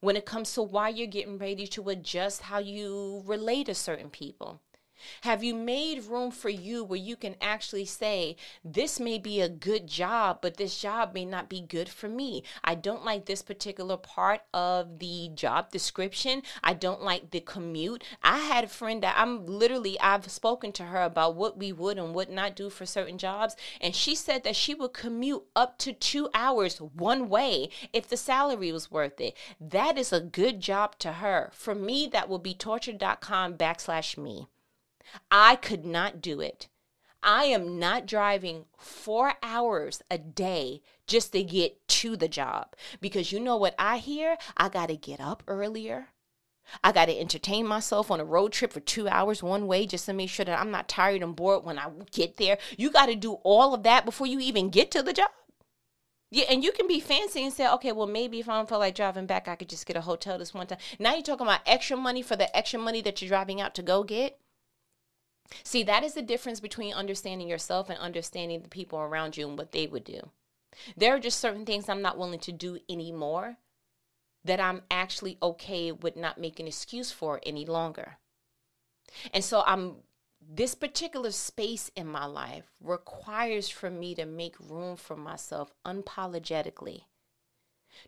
when 0.00 0.16
it 0.16 0.26
comes 0.26 0.52
to 0.54 0.62
why 0.62 0.88
you're 0.88 1.06
getting 1.06 1.38
ready 1.38 1.66
to 1.68 1.88
adjust 1.88 2.42
how 2.42 2.58
you 2.58 3.22
relate 3.24 3.66
to 3.66 3.74
certain 3.74 4.10
people? 4.10 4.60
Have 5.22 5.42
you 5.44 5.54
made 5.54 6.04
room 6.04 6.30
for 6.30 6.48
you 6.48 6.84
where 6.84 6.98
you 6.98 7.16
can 7.16 7.36
actually 7.40 7.84
say, 7.84 8.36
This 8.64 9.00
may 9.00 9.18
be 9.18 9.40
a 9.40 9.48
good 9.48 9.86
job, 9.86 10.38
but 10.42 10.56
this 10.56 10.80
job 10.80 11.14
may 11.14 11.24
not 11.24 11.48
be 11.48 11.60
good 11.60 11.88
for 11.88 12.08
me? 12.08 12.42
I 12.64 12.74
don't 12.74 13.04
like 13.04 13.26
this 13.26 13.42
particular 13.42 13.96
part 13.96 14.42
of 14.52 14.98
the 14.98 15.30
job 15.34 15.70
description. 15.70 16.42
I 16.62 16.74
don't 16.74 17.02
like 17.02 17.30
the 17.30 17.40
commute. 17.40 18.04
I 18.22 18.38
had 18.38 18.64
a 18.64 18.68
friend 18.68 19.02
that 19.02 19.16
I'm 19.16 19.46
literally, 19.46 19.98
I've 20.00 20.30
spoken 20.30 20.72
to 20.72 20.84
her 20.84 21.02
about 21.02 21.34
what 21.34 21.58
we 21.58 21.72
would 21.72 21.98
and 21.98 22.14
would 22.14 22.30
not 22.30 22.56
do 22.56 22.70
for 22.70 22.86
certain 22.86 23.18
jobs. 23.18 23.56
And 23.80 23.94
she 23.94 24.14
said 24.14 24.44
that 24.44 24.56
she 24.56 24.74
would 24.74 24.92
commute 24.92 25.44
up 25.54 25.78
to 25.78 25.92
two 25.92 26.28
hours 26.34 26.80
one 26.80 27.28
way 27.28 27.70
if 27.92 28.08
the 28.08 28.16
salary 28.16 28.72
was 28.72 28.90
worth 28.90 29.20
it. 29.20 29.36
That 29.60 29.98
is 29.98 30.12
a 30.12 30.20
good 30.20 30.60
job 30.60 30.98
to 31.00 31.14
her. 31.14 31.50
For 31.52 31.74
me, 31.74 32.08
that 32.12 32.28
will 32.28 32.38
be 32.38 32.54
torture.com 32.54 33.54
backslash 33.54 34.16
me. 34.16 34.48
I 35.30 35.56
could 35.56 35.84
not 35.84 36.20
do 36.20 36.40
it. 36.40 36.68
I 37.22 37.44
am 37.44 37.78
not 37.78 38.06
driving 38.06 38.64
four 38.78 39.34
hours 39.42 40.02
a 40.10 40.16
day 40.16 40.80
just 41.06 41.32
to 41.32 41.42
get 41.42 41.86
to 41.88 42.16
the 42.16 42.28
job 42.28 42.74
because 43.00 43.30
you 43.30 43.40
know 43.40 43.56
what 43.56 43.74
I 43.78 43.98
hear? 43.98 44.38
I 44.56 44.68
got 44.68 44.86
to 44.86 44.96
get 44.96 45.20
up 45.20 45.42
earlier. 45.46 46.08
I 46.84 46.92
got 46.92 47.06
to 47.06 47.18
entertain 47.18 47.66
myself 47.66 48.10
on 48.10 48.20
a 48.20 48.24
road 48.24 48.52
trip 48.52 48.72
for 48.72 48.80
two 48.80 49.08
hours 49.08 49.42
one 49.42 49.66
way 49.66 49.86
just 49.86 50.06
to 50.06 50.12
make 50.12 50.30
sure 50.30 50.44
that 50.44 50.58
I'm 50.58 50.70
not 50.70 50.88
tired 50.88 51.22
and 51.22 51.34
bored 51.34 51.64
when 51.64 51.78
I 51.78 51.90
get 52.12 52.36
there. 52.36 52.58
You 52.78 52.90
got 52.90 53.06
to 53.06 53.16
do 53.16 53.34
all 53.42 53.74
of 53.74 53.82
that 53.82 54.04
before 54.04 54.26
you 54.26 54.38
even 54.40 54.70
get 54.70 54.90
to 54.92 55.02
the 55.02 55.12
job. 55.12 55.30
Yeah, 56.30 56.44
and 56.48 56.62
you 56.62 56.70
can 56.70 56.86
be 56.86 57.00
fancy 57.00 57.42
and 57.42 57.52
say, 57.52 57.68
okay, 57.68 57.90
well, 57.90 58.06
maybe 58.06 58.38
if 58.38 58.48
I 58.48 58.56
don't 58.56 58.68
feel 58.68 58.78
like 58.78 58.94
driving 58.94 59.26
back, 59.26 59.48
I 59.48 59.56
could 59.56 59.68
just 59.68 59.84
get 59.84 59.96
a 59.96 60.00
hotel 60.00 60.38
this 60.38 60.54
one 60.54 60.68
time. 60.68 60.78
Now 61.00 61.14
you're 61.14 61.22
talking 61.22 61.46
about 61.46 61.60
extra 61.66 61.96
money 61.96 62.22
for 62.22 62.36
the 62.36 62.56
extra 62.56 62.78
money 62.78 63.02
that 63.02 63.20
you're 63.20 63.28
driving 63.28 63.60
out 63.60 63.74
to 63.74 63.82
go 63.82 64.04
get. 64.04 64.38
See, 65.62 65.82
that 65.84 66.04
is 66.04 66.14
the 66.14 66.22
difference 66.22 66.60
between 66.60 66.94
understanding 66.94 67.48
yourself 67.48 67.90
and 67.90 67.98
understanding 67.98 68.62
the 68.62 68.68
people 68.68 68.98
around 68.98 69.36
you 69.36 69.48
and 69.48 69.58
what 69.58 69.72
they 69.72 69.86
would 69.86 70.04
do. 70.04 70.30
There 70.96 71.14
are 71.14 71.20
just 71.20 71.40
certain 71.40 71.66
things 71.66 71.88
I'm 71.88 72.02
not 72.02 72.18
willing 72.18 72.38
to 72.40 72.52
do 72.52 72.78
anymore 72.88 73.56
that 74.44 74.60
I'm 74.60 74.82
actually 74.90 75.38
okay 75.42 75.92
with 75.92 76.16
not 76.16 76.38
making 76.38 76.66
excuse 76.66 77.10
for 77.10 77.40
any 77.44 77.66
longer. 77.66 78.18
And 79.34 79.44
so 79.44 79.62
I'm 79.66 79.96
this 80.40 80.74
particular 80.74 81.30
space 81.32 81.90
in 81.94 82.06
my 82.06 82.24
life 82.24 82.72
requires 82.80 83.68
for 83.68 83.90
me 83.90 84.14
to 84.14 84.24
make 84.24 84.56
room 84.58 84.96
for 84.96 85.16
myself 85.16 85.72
unapologetically. 85.84 87.02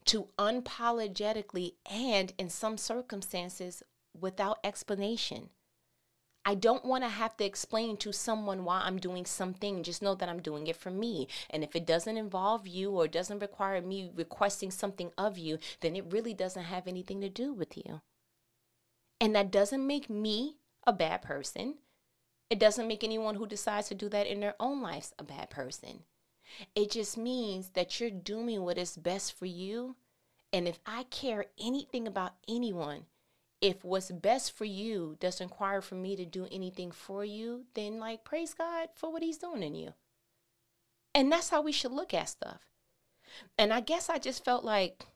To 0.07 0.29
unapologetically 0.39 1.75
and 1.91 2.33
in 2.39 2.49
some 2.49 2.79
circumstances 2.79 3.83
without 4.19 4.59
explanation 4.65 5.51
I 6.45 6.57
don't 6.57 6.85
want 6.85 7.05
to 7.05 7.09
have 7.09 7.37
to 7.37 7.45
explain 7.45 7.97
to 7.99 8.13
someone 8.13 8.65
why 8.65 8.83
I'm 8.85 8.99
doing 8.99 9.25
something. 9.25 9.83
Just 9.83 10.03
know 10.03 10.17
that 10.17 10.29
I'm 10.29 10.43
doing 10.43 10.67
it 10.67 10.77
for 10.77 10.91
me. 10.91 11.29
And 11.51 11.63
if 11.63 11.77
it 11.77 11.87
doesn't 11.87 12.17
involve 12.17 12.67
you 12.67 12.91
or 12.91 13.07
doesn't 13.07 13.39
require 13.39 13.81
me 13.81 14.11
requesting 14.15 14.73
something 14.73 15.13
of 15.17 15.39
you, 15.39 15.59
then 15.81 15.95
it 15.95 16.13
really 16.13 16.35
doesn't 16.35 16.65
have 16.65 16.89
anything 16.89 17.21
to 17.21 17.29
do 17.29 17.53
with 17.53 17.77
you. 17.77 18.01
And 19.21 19.37
that 19.37 19.53
doesn't 19.53 19.87
make 19.87 20.11
me 20.11 20.57
a 20.85 20.93
bad 20.93 21.23
person. 21.23 21.77
It 22.51 22.59
doesn't 22.59 22.89
make 22.89 23.05
anyone 23.05 23.37
who 23.37 23.47
decides 23.47 23.89
to 23.89 23.95
do 23.95 24.09
that 24.09 24.27
in 24.27 24.41
their 24.41 24.57
own 24.59 24.83
lives 24.83 25.15
a 25.19 25.25
bad 25.25 25.49
person. 25.49 26.01
It 26.75 26.91
just 26.91 27.17
means 27.17 27.71
that 27.71 28.01
you're 28.01 28.11
doing 28.11 28.63
what 28.63 28.79
is 28.79 28.97
best 28.97 29.33
for 29.33 29.47
you. 29.47 29.97
And 30.53 30.67
if 30.67 30.81
I 30.85 31.05
care 31.05 31.47
anything 31.59 32.07
about 32.07 32.35
anyone, 32.49 33.07
if 33.63 33.85
what's 33.85 34.11
best 34.11 34.53
for 34.53 34.65
you 34.65 35.17
doesn't 35.21 35.47
require 35.47 35.81
for 35.81 35.95
me 35.95 36.17
to 36.17 36.27
do 36.27 36.49
anything 36.51 36.91
for 36.91 37.25
you, 37.25 37.65
then 37.75 37.99
like 37.99 38.25
praise 38.25 38.53
God 38.53 38.89
for 38.97 39.11
what 39.11 39.23
he's 39.23 39.39
doing 39.39 39.63
in 39.63 39.77
you. 39.77 39.95
And 41.15 41.31
that's 41.31 41.51
how 41.51 41.63
we 41.63 41.73
should 41.73 41.93
look 41.93 42.13
at 42.13 42.29
stuff. 42.29 42.61
And 43.57 43.73
I 43.73 43.81
guess 43.81 44.11
I 44.11 44.19
just 44.19 44.45
felt 44.45 44.65
like 44.65 45.07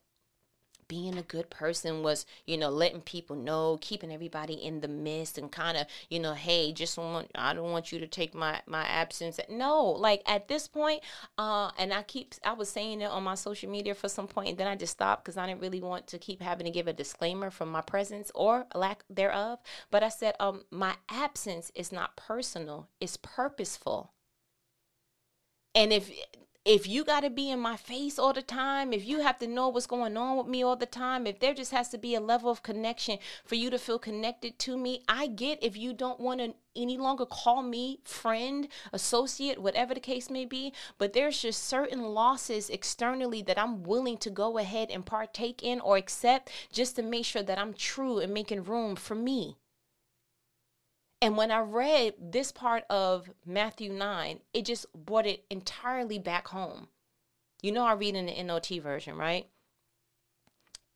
being 0.87 1.17
a 1.17 1.21
good 1.23 1.49
person 1.49 2.03
was, 2.03 2.25
you 2.45 2.57
know, 2.57 2.69
letting 2.69 3.01
people 3.01 3.35
know, 3.35 3.77
keeping 3.81 4.11
everybody 4.11 4.53
in 4.53 4.81
the 4.81 4.87
midst 4.87 5.37
and 5.37 5.51
kind 5.51 5.77
of, 5.77 5.87
you 6.09 6.19
know, 6.19 6.33
hey, 6.33 6.71
just 6.71 6.97
want 6.97 7.29
I 7.35 7.53
don't 7.53 7.71
want 7.71 7.91
you 7.91 7.99
to 7.99 8.07
take 8.07 8.33
my 8.33 8.61
my 8.65 8.83
absence. 8.85 9.39
No, 9.49 9.83
like 9.85 10.21
at 10.25 10.47
this 10.47 10.67
point, 10.67 11.01
uh 11.37 11.71
and 11.77 11.93
I 11.93 12.03
keep 12.03 12.35
I 12.43 12.53
was 12.53 12.69
saying 12.69 13.01
it 13.01 13.11
on 13.11 13.23
my 13.23 13.35
social 13.35 13.69
media 13.69 13.95
for 13.95 14.09
some 14.09 14.27
point 14.27 14.49
and 14.49 14.57
then 14.57 14.67
I 14.67 14.75
just 14.75 14.93
stopped 14.93 15.25
cuz 15.25 15.37
I 15.37 15.47
didn't 15.47 15.61
really 15.61 15.81
want 15.81 16.07
to 16.07 16.17
keep 16.17 16.41
having 16.41 16.65
to 16.65 16.71
give 16.71 16.87
a 16.87 16.93
disclaimer 16.93 17.49
from 17.51 17.69
my 17.69 17.81
presence 17.81 18.31
or 18.35 18.67
lack 18.75 19.03
thereof, 19.09 19.59
but 19.91 20.03
I 20.03 20.09
said 20.09 20.35
um 20.39 20.63
my 20.71 20.95
absence 21.09 21.71
is 21.75 21.91
not 21.91 22.15
personal, 22.15 22.89
it's 22.99 23.17
purposeful. 23.17 24.13
And 25.75 25.93
if 25.93 26.09
if 26.67 26.85
you 26.85 27.05
got 27.05 27.21
to 27.21 27.29
be 27.29 27.49
in 27.49 27.61
my 27.61 27.77
face 27.77 28.19
all 28.19 28.33
the 28.33 28.41
time, 28.41 28.91
if 28.91 29.07
you 29.07 29.21
have 29.21 29.39
to 29.39 29.47
know 29.47 29.69
what's 29.69 29.87
going 29.87 30.17
on 30.17 30.37
with 30.37 30.47
me 30.47 30.61
all 30.61 30.75
the 30.75 30.85
time, 30.85 31.25
if 31.25 31.39
there 31.39 31.53
just 31.53 31.71
has 31.71 31.87
to 31.87 31.97
be 31.97 32.13
a 32.13 32.19
level 32.19 32.51
of 32.51 32.61
connection 32.61 33.19
for 33.45 33.55
you 33.55 33.69
to 33.69 33.79
feel 33.79 33.97
connected 33.97 34.59
to 34.59 34.77
me, 34.77 35.01
I 35.07 35.27
get 35.27 35.63
if 35.63 35.77
you 35.77 35.93
don't 35.93 36.19
want 36.19 36.41
to 36.41 36.53
any 36.75 36.97
longer 36.97 37.25
call 37.25 37.63
me 37.63 38.01
friend, 38.03 38.67
associate, 38.91 39.61
whatever 39.61 39.93
the 39.93 40.01
case 40.01 40.29
may 40.29 40.43
be, 40.43 40.73
but 40.97 41.13
there's 41.13 41.41
just 41.41 41.63
certain 41.63 42.01
losses 42.01 42.69
externally 42.69 43.41
that 43.43 43.57
I'm 43.57 43.83
willing 43.83 44.17
to 44.17 44.29
go 44.29 44.57
ahead 44.57 44.89
and 44.91 45.05
partake 45.05 45.63
in 45.63 45.79
or 45.79 45.95
accept 45.95 46.51
just 46.69 46.97
to 46.97 47.01
make 47.01 47.23
sure 47.23 47.43
that 47.43 47.57
I'm 47.57 47.73
true 47.73 48.19
and 48.19 48.33
making 48.33 48.65
room 48.65 48.97
for 48.97 49.15
me. 49.15 49.55
And 51.21 51.35
when 51.35 51.49
I 51.49 51.59
read 51.59 52.13
this 52.19 52.51
part 52.51 52.83
of 52.89 53.29
Matthew 53.45 53.91
9, 53.91 54.39
it 54.53 54.65
just 54.65 54.85
brought 54.93 55.25
it 55.25 55.45
entirely 55.49 56.19
back 56.19 56.49
home. 56.49 56.89
You 57.61 57.71
know, 57.71 57.85
I 57.85 57.93
read 57.93 58.15
in 58.15 58.27
the 58.27 58.33
NLT 58.33 58.81
version, 58.81 59.17
right? 59.17 59.47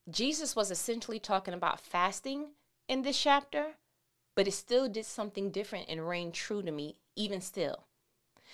Jesus 0.10 0.56
was 0.56 0.70
essentially 0.70 1.20
talking 1.20 1.54
about 1.54 1.80
fasting 1.80 2.50
in 2.88 3.02
this 3.02 3.20
chapter, 3.20 3.74
but 4.36 4.48
it 4.48 4.52
still 4.52 4.88
did 4.88 5.06
something 5.06 5.50
different 5.50 5.88
and 5.90 6.08
reigned 6.08 6.34
true 6.34 6.62
to 6.62 6.72
me, 6.72 6.98
even 7.16 7.42
still. 7.42 7.88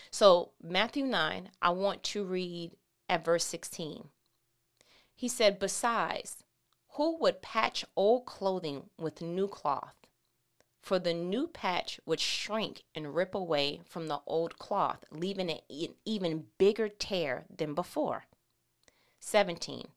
So, 0.09 0.51
Matthew 0.61 1.05
9, 1.05 1.49
I 1.61 1.69
want 1.71 2.03
to 2.03 2.23
read 2.23 2.71
at 3.09 3.25
verse 3.25 3.43
16. 3.45 4.09
He 5.15 5.27
said, 5.27 5.59
Besides, 5.59 6.43
who 6.91 7.17
would 7.19 7.41
patch 7.41 7.83
old 7.95 8.25
clothing 8.25 8.89
with 8.97 9.21
new 9.21 9.47
cloth? 9.47 10.06
For 10.87 10.99
the 10.99 11.13
new 11.13 11.47
patch 11.47 11.99
would 12.05 12.21
shrink 12.21 12.85
and 12.95 13.13
rip 13.13 13.35
away 13.35 13.81
from 13.83 14.07
the 14.07 14.21
old 14.25 14.57
cloth, 14.57 15.03
leaving 15.11 15.49
an 15.49 15.59
even 16.05 16.47
bigger 16.57 16.87
tear 16.87 17.43
than 17.53 17.73
before. 17.73 18.27
17. 19.19 19.89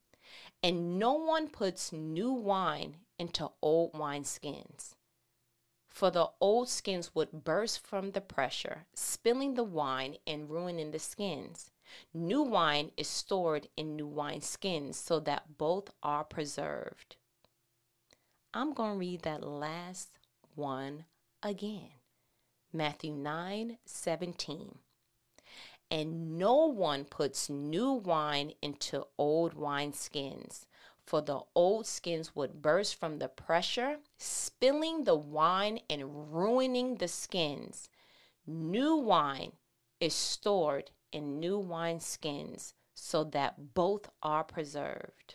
And 0.65 0.99
no 0.99 1.13
one 1.13 1.47
puts 1.47 1.93
new 1.93 2.33
wine 2.33 2.97
into 3.21 3.53
old 3.63 3.93
wineskins. 3.93 4.97
For 5.89 6.11
the 6.11 6.31
old 6.41 6.69
skins 6.69 7.15
would 7.15 7.45
burst 7.45 7.87
from 7.87 8.11
the 8.11 8.21
pressure, 8.21 8.87
spilling 8.93 9.55
the 9.55 9.63
wine 9.63 10.17
and 10.27 10.51
ruining 10.51 10.91
the 10.91 10.99
skins. 10.99 11.71
New 12.13 12.43
wine 12.43 12.91
is 12.97 13.07
stored 13.07 13.69
in 13.77 13.95
new 13.95 14.09
wine 14.09 14.41
skins 14.41 14.97
so 14.99 15.21
that 15.21 15.57
both 15.57 15.93
are 16.03 16.25
preserved. 16.25 17.15
I'm 18.53 18.73
going 18.73 18.95
to 18.95 18.99
read 18.99 19.23
that 19.23 19.45
last 19.45 20.20
one 20.55 21.05
again. 21.43 21.91
Matthew 22.73 23.13
9 23.13 23.79
17. 23.85 24.79
And 25.91 26.39
no 26.39 26.67
one 26.67 27.05
puts 27.05 27.51
new 27.51 27.93
wine 27.93 28.53
into 28.63 29.07
old 29.19 29.55
wine 29.55 29.93
skins, 29.93 30.67
for 31.05 31.21
the 31.21 31.41
old 31.57 31.87
skins 31.87 32.37
would 32.37 32.63
burst 32.63 32.95
from 32.95 33.19
the 33.19 33.29
pressure, 33.29 33.99
spilling 34.17 35.03
the 35.03 35.17
wine 35.17 35.81
and 35.91 36.33
ruining 36.33 36.97
the 36.97 37.09
skins. 37.09 37.89
New 38.47 38.95
wine 38.95 39.53
is 39.99 40.15
stored 40.15 40.91
in 41.13 41.41
new 41.41 41.59
wine 41.59 41.99
skins 41.99 42.75
so 42.95 43.25
that 43.25 43.75
both 43.75 44.09
are 44.23 44.45
preserved. 44.45 45.35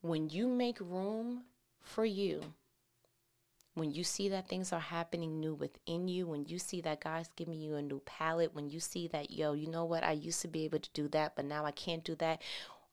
When 0.00 0.30
you 0.30 0.48
make 0.48 0.80
room 0.80 1.44
for 1.82 2.04
you, 2.04 2.54
when 3.74 3.90
you 3.90 4.04
see 4.04 4.28
that 4.28 4.48
things 4.48 4.72
are 4.72 4.80
happening 4.80 5.40
new 5.40 5.54
within 5.54 6.06
you, 6.06 6.28
when 6.28 6.44
you 6.46 6.58
see 6.58 6.80
that 6.82 7.02
God's 7.02 7.30
giving 7.34 7.60
you 7.60 7.74
a 7.74 7.82
new 7.82 8.00
palette, 8.06 8.54
when 8.54 8.70
you 8.70 8.78
see 8.78 9.08
that, 9.08 9.32
yo, 9.32 9.52
you 9.52 9.66
know 9.66 9.84
what, 9.84 10.04
I 10.04 10.12
used 10.12 10.42
to 10.42 10.48
be 10.48 10.64
able 10.64 10.78
to 10.78 10.90
do 10.92 11.08
that, 11.08 11.34
but 11.34 11.44
now 11.44 11.64
I 11.64 11.72
can't 11.72 12.04
do 12.04 12.14
that. 12.16 12.40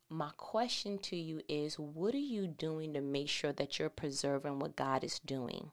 My 0.09 0.31
question 0.37 0.97
to 0.99 1.15
you 1.15 1.41
is 1.47 1.77
what 1.77 2.15
are 2.15 2.17
you 2.17 2.47
doing 2.47 2.93
to 2.93 3.01
make 3.01 3.29
sure 3.29 3.53
that 3.53 3.77
you're 3.77 3.89
preserving 3.89 4.59
what 4.59 4.75
God 4.75 5.03
is 5.03 5.19
doing? 5.19 5.71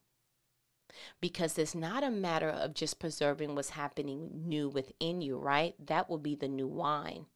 Because 1.21 1.59
it's 1.59 1.75
not 1.75 2.05
a 2.05 2.11
matter 2.11 2.51
of 2.51 2.75
just 2.75 2.99
preserving 2.99 3.55
what's 3.55 3.71
happening 3.71 4.43
new 4.47 4.69
within 4.69 5.23
you, 5.23 5.39
right? 5.39 5.75
That 5.85 6.11
will 6.11 6.19
be 6.19 6.35
the 6.35 6.49
new 6.49 6.69
wine. 6.69 7.27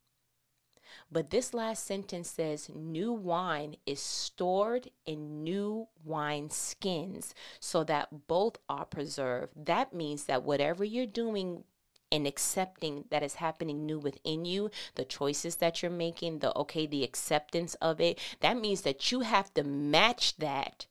But 1.11 1.31
this 1.31 1.55
last 1.55 1.85
sentence 1.85 2.31
says 2.31 2.71
new 2.75 3.13
wine 3.13 3.77
is 3.87 4.01
stored 4.01 4.91
in 5.07 5.45
new 5.45 5.89
wine 6.05 6.51
skins 6.51 7.35
so 7.61 7.85
that 7.85 8.27
both 8.27 8.57
are 8.69 8.85
preserved. 8.85 9.53
That 9.67 9.93
means 9.93 10.25
that 10.25 10.43
whatever 10.43 10.85
you're 10.85 11.07
doing 11.07 11.65
and 12.11 12.27
accepting 12.27 13.07
that 13.11 13.23
is 13.23 13.37
happening 13.37 13.87
new 13.87 13.99
within 13.99 14.45
you, 14.45 14.71
the 14.97 15.05
choices 15.05 15.57
that 15.57 15.83
you're 15.83 15.91
making, 15.91 16.41
the 16.41 16.57
okay, 16.59 16.87
the 16.87 17.05
acceptance 17.05 17.75
of 17.77 18.01
it, 18.01 18.19
that 18.41 18.59
means 18.59 18.83
that 18.83 19.11
you 19.11 19.21
have 19.21 19.53
to 19.55 19.65
match 19.65 20.37
that 20.37 20.87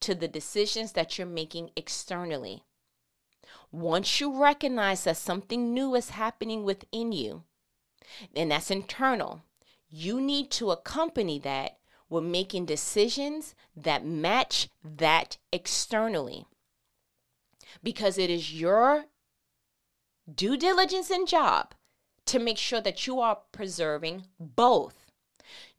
to 0.00 0.14
the 0.14 0.28
decisions 0.28 0.92
that 0.92 1.18
you're 1.18 1.26
making 1.26 1.70
externally. 1.76 2.62
Once 3.72 4.20
you 4.20 4.40
recognize 4.40 5.04
that 5.04 5.16
something 5.16 5.74
new 5.74 5.94
is 5.94 6.10
happening 6.10 6.62
within 6.62 7.10
you, 7.10 7.42
and 8.34 8.50
that's 8.50 8.70
internal. 8.70 9.42
You 9.88 10.20
need 10.20 10.50
to 10.52 10.70
accompany 10.70 11.38
that 11.40 11.78
with 12.08 12.24
making 12.24 12.66
decisions 12.66 13.54
that 13.76 14.04
match 14.04 14.68
that 14.84 15.38
externally. 15.52 16.46
Because 17.82 18.18
it 18.18 18.30
is 18.30 18.52
your 18.52 19.06
due 20.32 20.56
diligence 20.56 21.10
and 21.10 21.26
job 21.26 21.74
to 22.26 22.38
make 22.38 22.58
sure 22.58 22.80
that 22.80 23.06
you 23.06 23.20
are 23.20 23.38
preserving 23.50 24.26
both 24.38 25.01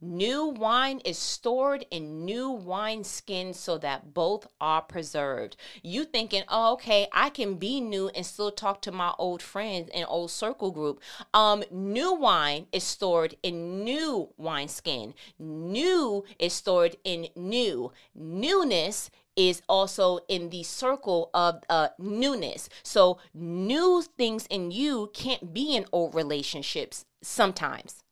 New 0.06 0.48
wine 0.48 1.00
is 1.06 1.18
stored 1.18 1.86
in 1.90 2.26
new 2.26 2.50
wine 2.50 3.06
skins 3.06 3.58
so 3.58 3.78
that 3.78 4.14
both 4.14 4.46
are 4.60 4.82
preserved. 4.82 5.56
You 5.82 6.04
thinking, 6.04 6.44
oh, 6.50 6.74
okay, 6.74 7.08
I 7.14 7.30
can 7.30 7.56
be 7.56 7.80
new 7.80 8.10
and 8.10 8.26
still 8.26 8.52
talk 8.52 8.82
to 8.82 8.92
my 8.92 9.14
old 9.18 9.42
friends 9.42 9.90
and 9.94 10.06
old 10.10 10.30
circle 10.30 10.72
group. 10.72 11.02
Um, 11.34 11.64
new 11.72 12.14
wine 12.14 12.68
is 12.74 12.84
stored 12.84 13.38
in 13.44 13.86
new 13.86 14.28
wine 14.36 14.68
skin. 14.68 15.14
New 15.40 16.26
is 16.38 16.52
stored 16.52 16.98
in 17.06 17.30
new. 17.38 17.94
Newness 18.14 19.10
is 19.38 19.62
also 19.70 20.20
in 20.28 20.50
the 20.50 20.64
circle 20.64 21.30
of 21.34 21.64
uh, 21.70 21.88
newness. 21.98 22.68
So 22.84 23.20
new 23.34 24.04
things 24.18 24.48
in 24.48 24.70
you 24.72 25.12
can't 25.14 25.54
be 25.54 25.78
in 25.78 25.86
old 25.94 26.14
relationships 26.14 27.06
sometimes. 27.22 28.03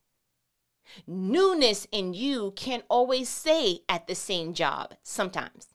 Newness 1.07 1.87
in 1.91 2.13
you 2.13 2.51
can't 2.55 2.85
always 2.89 3.29
stay 3.29 3.79
at 3.87 4.07
the 4.07 4.15
same 4.15 4.53
job 4.53 4.95
sometimes. 5.03 5.67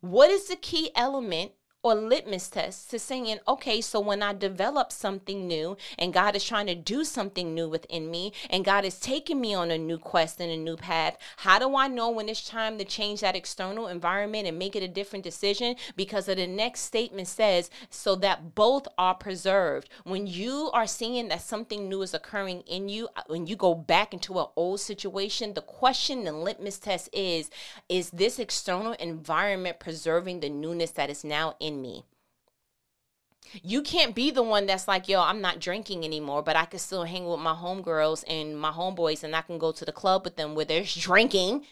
What 0.00 0.30
is 0.30 0.48
the 0.48 0.56
key 0.56 0.90
element 0.94 1.52
or 1.84 1.94
litmus 1.94 2.48
test 2.48 2.90
to 2.90 2.98
saying, 2.98 3.38
okay, 3.46 3.82
so 3.82 4.00
when 4.00 4.22
I 4.22 4.32
develop 4.32 4.90
something 4.90 5.46
new 5.46 5.76
and 5.98 6.14
God 6.14 6.34
is 6.34 6.42
trying 6.42 6.66
to 6.66 6.74
do 6.74 7.04
something 7.04 7.54
new 7.54 7.68
within 7.68 8.10
me 8.10 8.32
and 8.48 8.64
God 8.64 8.86
is 8.86 8.98
taking 8.98 9.38
me 9.38 9.52
on 9.52 9.70
a 9.70 9.76
new 9.76 9.98
quest 9.98 10.40
and 10.40 10.50
a 10.50 10.56
new 10.56 10.76
path, 10.78 11.18
how 11.36 11.58
do 11.58 11.76
I 11.76 11.88
know 11.88 12.10
when 12.10 12.30
it's 12.30 12.48
time 12.48 12.78
to 12.78 12.86
change 12.86 13.20
that 13.20 13.36
external 13.36 13.88
environment 13.88 14.48
and 14.48 14.58
make 14.58 14.74
it 14.74 14.82
a 14.82 14.88
different 14.88 15.24
decision? 15.24 15.76
Because 15.94 16.26
of 16.26 16.38
the 16.38 16.46
next 16.46 16.80
statement 16.80 17.28
says, 17.28 17.68
so 17.90 18.14
that 18.16 18.54
both 18.54 18.88
are 18.96 19.14
preserved. 19.14 19.90
When 20.04 20.26
you 20.26 20.70
are 20.72 20.86
seeing 20.86 21.28
that 21.28 21.42
something 21.42 21.86
new 21.86 22.00
is 22.00 22.14
occurring 22.14 22.62
in 22.62 22.88
you, 22.88 23.08
uh, 23.14 23.22
when 23.26 23.46
you 23.46 23.56
go 23.56 23.74
back 23.74 24.14
into 24.14 24.38
an 24.38 24.46
old 24.56 24.80
situation, 24.80 25.52
the 25.52 25.60
question, 25.60 26.24
the 26.24 26.32
litmus 26.32 26.78
test 26.78 27.10
is, 27.12 27.50
is 27.90 28.08
this 28.08 28.38
external 28.38 28.92
environment 28.94 29.80
preserving 29.80 30.40
the 30.40 30.48
newness 30.48 30.92
that 30.92 31.10
is 31.10 31.24
now 31.24 31.56
in 31.60 31.73
in 31.74 31.82
me. 31.82 32.04
You 33.62 33.82
can't 33.82 34.14
be 34.14 34.30
the 34.30 34.42
one 34.42 34.66
that's 34.66 34.88
like, 34.88 35.08
yo, 35.08 35.20
I'm 35.20 35.40
not 35.40 35.60
drinking 35.60 36.04
anymore, 36.04 36.42
but 36.42 36.56
I 36.56 36.64
can 36.64 36.78
still 36.78 37.04
hang 37.04 37.26
with 37.26 37.40
my 37.40 37.52
homegirls 37.52 38.24
and 38.26 38.58
my 38.58 38.70
homeboys 38.70 39.22
and 39.22 39.36
I 39.36 39.42
can 39.42 39.58
go 39.58 39.70
to 39.70 39.84
the 39.84 39.92
club 39.92 40.24
with 40.24 40.36
them 40.36 40.54
where 40.54 40.64
there's 40.64 40.94
drinking. 40.94 41.64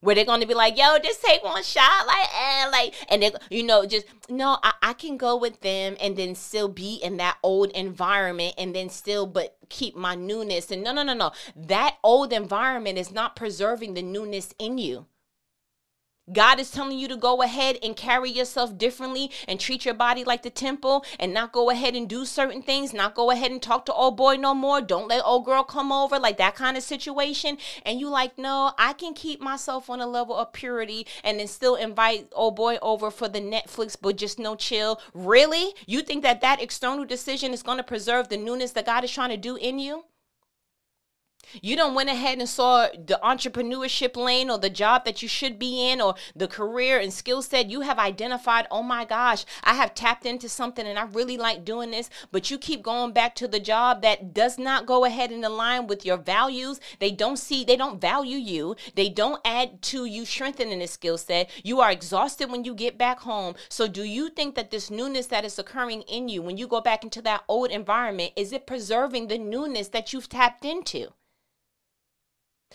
Where 0.00 0.14
they're 0.14 0.26
gonna 0.26 0.46
be 0.46 0.52
like, 0.52 0.76
yo, 0.76 0.98
just 0.98 1.22
take 1.22 1.42
one 1.42 1.62
shot, 1.62 2.06
like, 2.06 2.28
and 2.34 2.70
like, 2.70 2.94
and 3.08 3.22
they, 3.22 3.32
you 3.48 3.62
know, 3.62 3.86
just 3.86 4.04
no, 4.28 4.58
I, 4.62 4.72
I 4.82 4.92
can 4.92 5.16
go 5.16 5.34
with 5.34 5.62
them 5.62 5.96
and 5.98 6.14
then 6.14 6.34
still 6.34 6.68
be 6.68 6.96
in 6.96 7.16
that 7.16 7.38
old 7.42 7.70
environment 7.70 8.54
and 8.58 8.74
then 8.76 8.90
still, 8.90 9.26
but 9.26 9.56
keep 9.70 9.96
my 9.96 10.14
newness. 10.14 10.70
And 10.70 10.84
no, 10.84 10.92
no, 10.92 11.04
no, 11.04 11.14
no, 11.14 11.32
that 11.56 11.96
old 12.04 12.34
environment 12.34 12.98
is 12.98 13.12
not 13.12 13.34
preserving 13.34 13.94
the 13.94 14.02
newness 14.02 14.54
in 14.58 14.76
you. 14.76 15.06
God 16.32 16.58
is 16.58 16.70
telling 16.70 16.98
you 16.98 17.06
to 17.08 17.16
go 17.16 17.42
ahead 17.42 17.78
and 17.82 17.94
carry 17.94 18.30
yourself 18.30 18.78
differently 18.78 19.30
and 19.46 19.60
treat 19.60 19.84
your 19.84 19.92
body 19.92 20.24
like 20.24 20.42
the 20.42 20.50
temple 20.50 21.04
and 21.20 21.34
not 21.34 21.52
go 21.52 21.68
ahead 21.68 21.94
and 21.94 22.08
do 22.08 22.24
certain 22.24 22.62
things, 22.62 22.94
not 22.94 23.14
go 23.14 23.30
ahead 23.30 23.50
and 23.50 23.60
talk 23.60 23.84
to 23.86 23.92
old 23.92 24.16
boy 24.16 24.36
no 24.36 24.54
more. 24.54 24.80
Don't 24.80 25.08
let 25.08 25.24
old 25.24 25.44
girl 25.44 25.62
come 25.62 25.92
over, 25.92 26.18
like 26.18 26.38
that 26.38 26.54
kind 26.54 26.78
of 26.78 26.82
situation. 26.82 27.58
And 27.84 28.00
you 28.00 28.08
like, 28.08 28.38
no, 28.38 28.72
I 28.78 28.94
can 28.94 29.12
keep 29.12 29.40
myself 29.40 29.90
on 29.90 30.00
a 30.00 30.06
level 30.06 30.34
of 30.34 30.52
purity 30.54 31.06
and 31.22 31.38
then 31.38 31.46
still 31.46 31.74
invite 31.74 32.28
old 32.32 32.56
boy 32.56 32.78
over 32.80 33.10
for 33.10 33.28
the 33.28 33.40
Netflix, 33.40 33.94
but 34.00 34.16
just 34.16 34.38
no 34.38 34.54
chill. 34.56 35.00
Really? 35.12 35.74
You 35.86 36.00
think 36.00 36.22
that 36.22 36.40
that 36.40 36.62
external 36.62 37.04
decision 37.04 37.52
is 37.52 37.62
going 37.62 37.78
to 37.78 37.84
preserve 37.84 38.28
the 38.28 38.38
newness 38.38 38.72
that 38.72 38.86
God 38.86 39.04
is 39.04 39.10
trying 39.10 39.30
to 39.30 39.36
do 39.36 39.56
in 39.56 39.78
you? 39.78 40.04
You 41.62 41.76
don't 41.76 41.94
went 41.94 42.10
ahead 42.10 42.38
and 42.38 42.48
saw 42.48 42.88
the 42.88 43.18
entrepreneurship 43.22 44.16
lane 44.16 44.50
or 44.50 44.58
the 44.58 44.70
job 44.70 45.04
that 45.04 45.22
you 45.22 45.28
should 45.28 45.58
be 45.58 45.88
in 45.88 46.00
or 46.00 46.14
the 46.34 46.48
career 46.48 46.98
and 46.98 47.12
skill 47.12 47.42
set. 47.42 47.70
You 47.70 47.82
have 47.82 47.98
identified, 47.98 48.66
oh 48.70 48.82
my 48.82 49.04
gosh, 49.04 49.44
I 49.62 49.74
have 49.74 49.94
tapped 49.94 50.26
into 50.26 50.48
something 50.48 50.86
and 50.86 50.98
I 50.98 51.04
really 51.04 51.36
like 51.36 51.64
doing 51.64 51.90
this, 51.90 52.10
but 52.32 52.50
you 52.50 52.58
keep 52.58 52.82
going 52.82 53.12
back 53.12 53.34
to 53.36 53.48
the 53.48 53.60
job 53.60 54.02
that 54.02 54.34
does 54.34 54.58
not 54.58 54.86
go 54.86 55.04
ahead 55.04 55.30
and 55.30 55.44
align 55.44 55.86
with 55.86 56.04
your 56.04 56.16
values. 56.16 56.80
They 56.98 57.10
don't 57.10 57.38
see, 57.38 57.64
they 57.64 57.76
don't 57.76 58.00
value 58.00 58.38
you. 58.38 58.76
They 58.94 59.08
don't 59.08 59.40
add 59.44 59.82
to 59.82 60.04
you 60.04 60.24
strengthening 60.24 60.78
the 60.78 60.86
skill 60.86 61.18
set. 61.18 61.50
You 61.62 61.80
are 61.80 61.90
exhausted 61.90 62.50
when 62.50 62.64
you 62.64 62.74
get 62.74 62.98
back 62.98 63.20
home. 63.20 63.54
So 63.68 63.86
do 63.86 64.02
you 64.02 64.30
think 64.30 64.54
that 64.54 64.70
this 64.70 64.90
newness 64.90 65.26
that 65.26 65.44
is 65.44 65.58
occurring 65.58 66.02
in 66.02 66.28
you 66.28 66.42
when 66.42 66.56
you 66.56 66.66
go 66.66 66.80
back 66.80 67.04
into 67.04 67.22
that 67.22 67.44
old 67.48 67.70
environment, 67.70 68.32
is 68.36 68.52
it 68.52 68.66
preserving 68.66 69.28
the 69.28 69.38
newness 69.38 69.88
that 69.88 70.12
you've 70.12 70.28
tapped 70.28 70.64
into? 70.64 71.12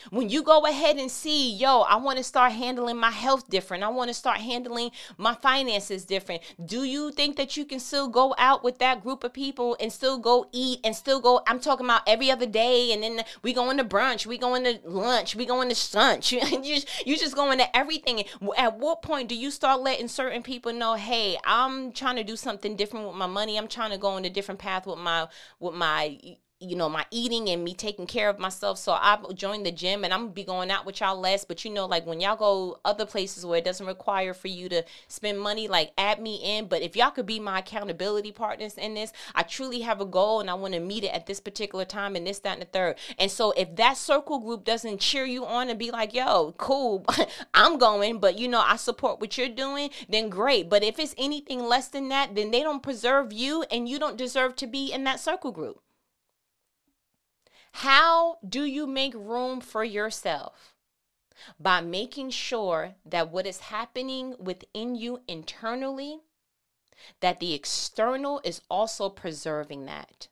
When 0.09 0.29
you 0.29 0.43
go 0.43 0.65
ahead 0.65 0.97
and 0.97 1.09
see, 1.09 1.51
yo, 1.53 1.81
I 1.81 1.97
want 1.97 2.17
to 2.17 2.23
start 2.23 2.51
handling 2.51 2.97
my 2.97 3.12
health 3.12 3.49
different. 3.49 3.83
I 3.83 3.89
want 3.89 4.09
to 4.09 4.13
start 4.13 4.38
handling 4.38 4.91
my 5.17 5.35
finances 5.35 6.05
different. 6.05 6.41
Do 6.63 6.83
you 6.83 7.12
think 7.12 7.38
that 7.38 7.57
you 7.57 7.65
can 7.65 7.79
still 7.79 8.07
go 8.07 8.35
out 8.38 8.63
with 8.63 8.79
that 8.79 9.03
group 9.03 9.23
of 9.23 9.33
people 9.33 9.77
and 9.79 9.91
still 9.91 10.17
go 10.17 10.47
eat 10.51 10.79
and 10.83 10.95
still 10.95 11.19
go? 11.19 11.41
I'm 11.47 11.59
talking 11.59 11.85
about 11.85 12.01
every 12.07 12.31
other 12.31 12.45
day, 12.45 12.91
and 12.91 13.03
then 13.03 13.23
we 13.41 13.53
go 13.53 13.69
into 13.69 13.83
brunch, 13.83 14.25
we 14.25 14.38
go 14.38 14.55
into 14.55 14.79
lunch, 14.85 15.35
we 15.35 15.45
go 15.45 15.62
into 15.62 15.75
lunch. 15.97 16.31
you 16.31 16.41
just 16.63 17.07
you 17.07 17.17
just 17.17 17.35
go 17.35 17.51
into 17.51 17.75
everything. 17.75 18.23
At 18.57 18.77
what 18.77 19.01
point 19.01 19.29
do 19.29 19.35
you 19.35 19.51
start 19.51 19.81
letting 19.81 20.07
certain 20.07 20.43
people 20.43 20.73
know, 20.73 20.95
hey, 20.95 21.38
I'm 21.45 21.91
trying 21.91 22.15
to 22.17 22.23
do 22.23 22.35
something 22.35 22.75
different 22.75 23.07
with 23.07 23.15
my 23.15 23.27
money. 23.27 23.57
I'm 23.57 23.67
trying 23.67 23.91
to 23.91 23.97
go 23.97 24.17
in 24.17 24.25
a 24.25 24.29
different 24.29 24.59
path 24.59 24.85
with 24.85 24.99
my 24.99 25.27
with 25.59 25.75
my 25.75 26.17
you 26.59 26.75
know 26.75 26.89
my 26.89 27.05
eating 27.09 27.47
and 27.49 27.63
me 27.63 27.73
taking 27.73 28.05
care 28.05 28.29
of 28.29 28.37
myself. 28.37 28.77
So 28.77 28.91
i 28.91 29.17
joined 29.33 29.65
the 29.65 29.71
gym 29.71 30.03
and 30.03 30.13
i'm 30.13 30.21
gonna 30.21 30.31
be 30.31 30.43
going 30.43 30.69
out 30.69 30.85
with 30.85 30.99
y'all 30.99 31.19
less. 31.19 31.45
But 31.45 31.63
you 31.63 31.71
know 31.71 31.85
like 31.85 32.05
when 32.05 32.19
y'all 32.19 32.35
go 32.35 32.79
other 32.83 33.05
places 33.05 33.45
where 33.45 33.59
it 33.59 33.63
doesn't 33.63 33.85
require 33.85 34.33
for 34.33 34.49
you 34.49 34.67
to 34.69 34.83
spend 35.07 35.39
money 35.39 35.67
like 35.67 35.91
add 35.97 36.21
me 36.21 36.35
in. 36.43 36.67
But 36.67 36.81
if 36.81 36.95
y'all 36.95 37.11
could 37.11 37.25
be 37.25 37.39
my 37.39 37.59
accountability 37.59 38.31
partners 38.31 38.77
in 38.77 38.93
this 38.93 39.13
i 39.35 39.43
truly 39.43 39.81
have 39.81 40.01
a 40.01 40.05
goal 40.05 40.41
and 40.41 40.49
i 40.49 40.53
want 40.53 40.73
to 40.73 40.79
meet 40.79 41.03
it 41.05 41.13
at 41.13 41.27
this 41.27 41.39
particular 41.39 41.85
time 41.85 42.15
and 42.15 42.27
this 42.27 42.39
that 42.39 42.53
and 42.53 42.61
the 42.61 42.65
third. 42.65 42.97
And 43.17 43.31
so 43.31 43.51
if 43.51 43.75
that 43.77 43.95
circle 43.97 44.39
group 44.39 44.65
doesn't 44.65 44.99
cheer 44.99 45.25
you 45.25 45.45
on 45.45 45.69
and 45.69 45.79
be 45.79 45.91
like 45.91 46.13
yo 46.13 46.53
cool 46.57 47.05
i'm 47.53 47.77
going 47.77 48.19
but 48.19 48.37
you 48.37 48.47
know 48.49 48.61
i 48.65 48.75
support 48.75 49.21
what 49.21 49.37
you're 49.37 49.47
doing 49.47 49.91
then 50.09 50.29
great. 50.29 50.69
But 50.69 50.83
if 50.83 50.99
it's 50.99 51.15
anything 51.17 51.63
less 51.63 51.87
than 51.87 52.09
that 52.09 52.35
then 52.35 52.51
they 52.51 52.63
don't 52.63 52.83
preserve 52.83 53.31
you 53.31 53.63
and 53.71 53.87
you 53.87 53.97
don't 53.97 54.17
deserve 54.17 54.57
to 54.57 54.67
be 54.67 54.91
in 54.91 55.05
that 55.05 55.21
circle 55.21 55.51
group 55.51 55.81
how 57.71 58.38
do 58.47 58.63
you 58.63 58.88
make 58.88 59.13
room 59.13 59.62
for 59.62 59.84
yourself? 59.84 60.73
By 61.60 61.82
making 61.82 62.32
sure 62.32 62.95
that 63.05 63.32
what 63.32 63.47
is 63.47 63.60
happening 63.60 64.36
within 64.38 64.95
you 64.95 65.21
internally, 65.27 66.19
that 67.21 67.39
the 67.39 67.53
external 67.53 68.41
is 68.43 68.62
also 68.69 69.10
preserving 69.10 69.86
that. 69.86 70.27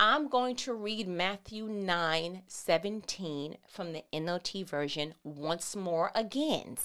I'm 0.00 0.28
going 0.28 0.56
to 0.56 0.74
read 0.74 1.08
Matthew 1.08 1.64
9 1.64 2.42
17 2.46 3.56
from 3.68 3.92
the 3.92 4.04
NLT 4.12 4.64
version 4.66 5.14
once 5.24 5.74
more 5.74 6.12
again. 6.14 6.78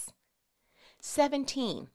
17 1.00 1.90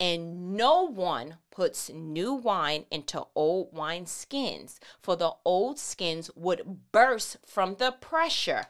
and 0.00 0.56
no 0.56 0.82
one 0.82 1.36
puts 1.50 1.88
new 1.88 2.34
wine 2.34 2.84
into 2.90 3.24
old 3.34 3.72
wine 3.72 4.06
skins, 4.06 4.80
for 5.00 5.16
the 5.16 5.32
old 5.44 5.78
skins 5.78 6.30
would 6.34 6.90
burst 6.90 7.36
from 7.46 7.76
the 7.76 7.92
pressure, 7.92 8.66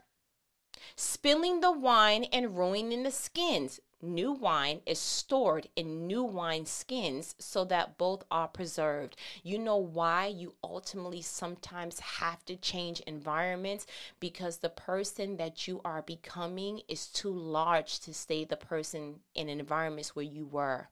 spilling 0.97 1.61
the 1.61 1.73
wine 1.73 2.25
and 2.25 2.57
ruining 2.57 3.03
the 3.03 3.11
skins. 3.11 3.81
New 4.03 4.33
wine 4.33 4.83
is 4.85 4.99
stored 4.99 5.67
in 5.77 6.07
new 6.07 6.23
wine 6.23 6.67
skins 6.67 7.35
so 7.39 7.65
that 7.65 7.97
both 7.97 8.23
are 8.31 8.49
preserved. 8.49 9.17
You 9.43 9.59
know 9.59 9.79
why 9.79 10.27
you 10.27 10.55
ultimately 10.63 11.23
sometimes 11.23 12.01
have 12.01 12.45
to 12.45 12.57
change 12.57 13.01
environments 13.01 13.87
because 14.21 14.59
the 14.59 14.69
person 14.69 15.39
that 15.39 15.67
you 15.67 15.81
are 15.87 16.03
becoming 16.03 16.83
is 16.87 17.07
too 17.07 17.33
large 17.33 17.99
to 18.01 18.13
stay 18.13 18.45
the 18.45 18.59
person 18.59 19.21
in 19.35 19.49
environments 19.49 20.15
where 20.15 20.25
you 20.27 20.45
were. 20.45 20.91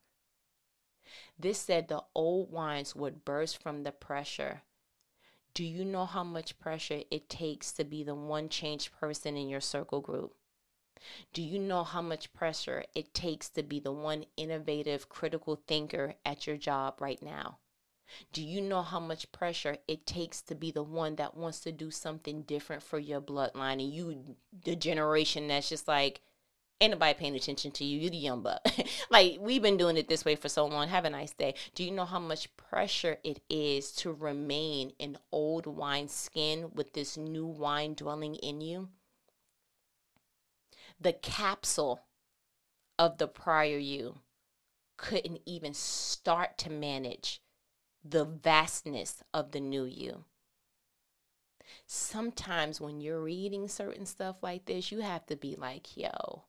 This 1.38 1.58
said 1.58 1.88
the 1.88 2.04
old 2.14 2.50
wines 2.50 2.94
would 2.94 3.24
burst 3.24 3.62
from 3.62 3.82
the 3.82 3.92
pressure. 3.92 4.62
Do 5.54 5.64
you 5.64 5.84
know 5.84 6.06
how 6.06 6.24
much 6.24 6.58
pressure 6.58 7.02
it 7.10 7.28
takes 7.28 7.72
to 7.72 7.84
be 7.84 8.02
the 8.02 8.14
one 8.14 8.48
changed 8.48 8.92
person 8.92 9.36
in 9.36 9.48
your 9.48 9.60
circle 9.60 10.00
group? 10.00 10.34
Do 11.32 11.42
you 11.42 11.58
know 11.58 11.84
how 11.84 12.00
much 12.00 12.32
pressure 12.32 12.84
it 12.94 13.12
takes 13.12 13.48
to 13.50 13.62
be 13.62 13.80
the 13.80 13.92
one 13.92 14.24
innovative, 14.36 15.08
critical 15.08 15.56
thinker 15.66 16.14
at 16.24 16.46
your 16.46 16.56
job 16.56 17.00
right 17.00 17.20
now? 17.22 17.58
Do 18.32 18.42
you 18.42 18.60
know 18.60 18.82
how 18.82 19.00
much 19.00 19.32
pressure 19.32 19.78
it 19.88 20.06
takes 20.06 20.42
to 20.42 20.54
be 20.54 20.70
the 20.70 20.82
one 20.82 21.16
that 21.16 21.36
wants 21.36 21.60
to 21.60 21.72
do 21.72 21.90
something 21.90 22.42
different 22.42 22.82
for 22.82 22.98
your 22.98 23.20
bloodline 23.20 23.72
and 23.72 23.92
you, 23.92 24.36
the 24.64 24.76
generation 24.76 25.48
that's 25.48 25.68
just 25.68 25.88
like, 25.88 26.20
Ain't 26.82 26.90
nobody 26.90 27.14
paying 27.14 27.36
attention 27.36 27.70
to 27.70 27.84
you. 27.84 28.00
You 28.00 28.10
the 28.10 28.16
young 28.16 28.42
buck. 28.42 28.60
like 29.10 29.38
we've 29.40 29.62
been 29.62 29.76
doing 29.76 29.96
it 29.96 30.08
this 30.08 30.24
way 30.24 30.34
for 30.34 30.48
so 30.48 30.66
long. 30.66 30.88
Have 30.88 31.04
a 31.04 31.10
nice 31.10 31.32
day. 31.32 31.54
Do 31.76 31.84
you 31.84 31.92
know 31.92 32.04
how 32.04 32.18
much 32.18 32.56
pressure 32.56 33.18
it 33.22 33.40
is 33.48 33.92
to 33.92 34.12
remain 34.12 34.90
in 34.98 35.16
old 35.30 35.64
wine 35.64 36.08
skin 36.08 36.72
with 36.74 36.92
this 36.92 37.16
new 37.16 37.46
wine 37.46 37.94
dwelling 37.94 38.34
in 38.34 38.60
you? 38.60 38.88
The 41.00 41.12
capsule 41.12 42.00
of 42.98 43.18
the 43.18 43.28
prior 43.28 43.78
you 43.78 44.18
couldn't 44.96 45.40
even 45.46 45.74
start 45.74 46.58
to 46.58 46.70
manage 46.70 47.40
the 48.04 48.24
vastness 48.24 49.22
of 49.32 49.52
the 49.52 49.60
new 49.60 49.84
you. 49.84 50.24
Sometimes 51.86 52.80
when 52.80 53.00
you're 53.00 53.22
reading 53.22 53.68
certain 53.68 54.04
stuff 54.04 54.42
like 54.42 54.64
this, 54.64 54.90
you 54.90 54.98
have 54.98 55.24
to 55.26 55.36
be 55.36 55.54
like, 55.54 55.96
yo, 55.96 56.42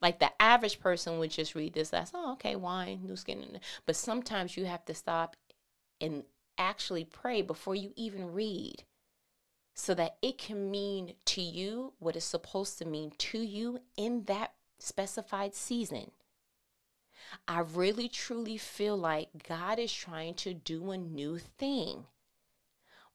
like 0.00 0.18
the 0.18 0.30
average 0.40 0.80
person 0.80 1.18
would 1.18 1.30
just 1.30 1.54
read 1.54 1.74
this 1.74 1.92
as, 1.92 2.10
oh, 2.14 2.32
okay, 2.32 2.56
wine, 2.56 3.00
new 3.04 3.16
skin. 3.16 3.60
But 3.86 3.96
sometimes 3.96 4.56
you 4.56 4.64
have 4.64 4.84
to 4.86 4.94
stop 4.94 5.36
and 6.00 6.24
actually 6.56 7.04
pray 7.04 7.42
before 7.42 7.74
you 7.74 7.92
even 7.96 8.32
read 8.32 8.84
so 9.74 9.94
that 9.94 10.16
it 10.22 10.38
can 10.38 10.70
mean 10.70 11.14
to 11.24 11.40
you 11.40 11.92
what 11.98 12.16
it's 12.16 12.24
supposed 12.24 12.78
to 12.78 12.84
mean 12.84 13.12
to 13.18 13.38
you 13.38 13.80
in 13.96 14.24
that 14.24 14.52
specified 14.78 15.54
season. 15.54 16.10
I 17.46 17.60
really 17.60 18.08
truly 18.08 18.56
feel 18.56 18.96
like 18.96 19.46
God 19.48 19.78
is 19.78 19.92
trying 19.92 20.34
to 20.36 20.54
do 20.54 20.90
a 20.90 20.98
new 20.98 21.38
thing. 21.38 22.06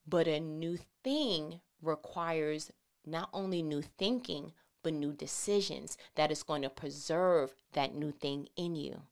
But 0.06 0.28
a 0.28 0.40
new 0.40 0.78
thing 1.02 1.60
requires 1.82 2.70
not 3.04 3.28
only 3.32 3.62
new 3.62 3.82
thinking, 3.82 4.52
but 4.86 4.94
new 4.94 5.12
decisions 5.12 5.98
that 6.14 6.30
is 6.30 6.44
going 6.44 6.62
to 6.62 6.70
preserve 6.70 7.56
that 7.72 7.92
new 7.92 8.12
thing 8.12 8.48
in 8.56 8.76
you. 8.76 9.02